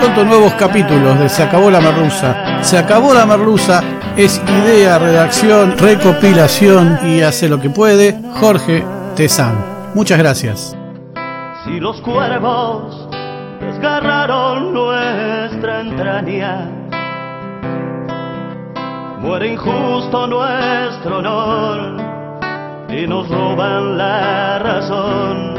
pronto 0.00 0.24
nuevos 0.24 0.52
capítulos 0.54 1.18
de 1.18 1.28
Se 1.28 1.42
acabó 1.42 1.70
la 1.70 1.80
merluza. 1.80 2.62
Se 2.62 2.76
acabó 2.76 3.14
la 3.14 3.24
merluza 3.24 3.82
es 4.16 4.40
idea, 4.62 4.98
redacción, 4.98 5.76
recopilación 5.78 6.98
y 7.06 7.22
hace 7.22 7.48
lo 7.48 7.60
que 7.60 7.70
puede 7.70 8.18
Jorge 8.34 8.84
Tezán. 9.14 9.54
Muchas 9.94 10.18
gracias. 10.18 10.76
Si 11.66 11.80
los 11.80 12.00
cuervos 12.00 13.08
desgarraron 13.60 14.72
nuestra 14.72 15.80
entraña, 15.80 16.70
muere 19.18 19.48
injusto 19.48 20.28
nuestro 20.28 21.18
honor 21.18 21.96
y 22.88 23.08
nos 23.08 23.28
roban 23.28 23.98
la 23.98 24.60
razón. 24.60 25.54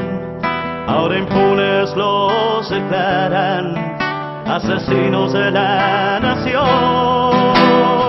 Ahora 0.87 1.17
impunes 1.17 1.93
los 1.97 2.69
declaran 2.69 3.75
asesinos 4.47 5.33
de 5.33 5.51
la 5.51 6.19
nación. 6.21 8.06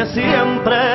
Que 0.00 0.06
siempre 0.06 0.89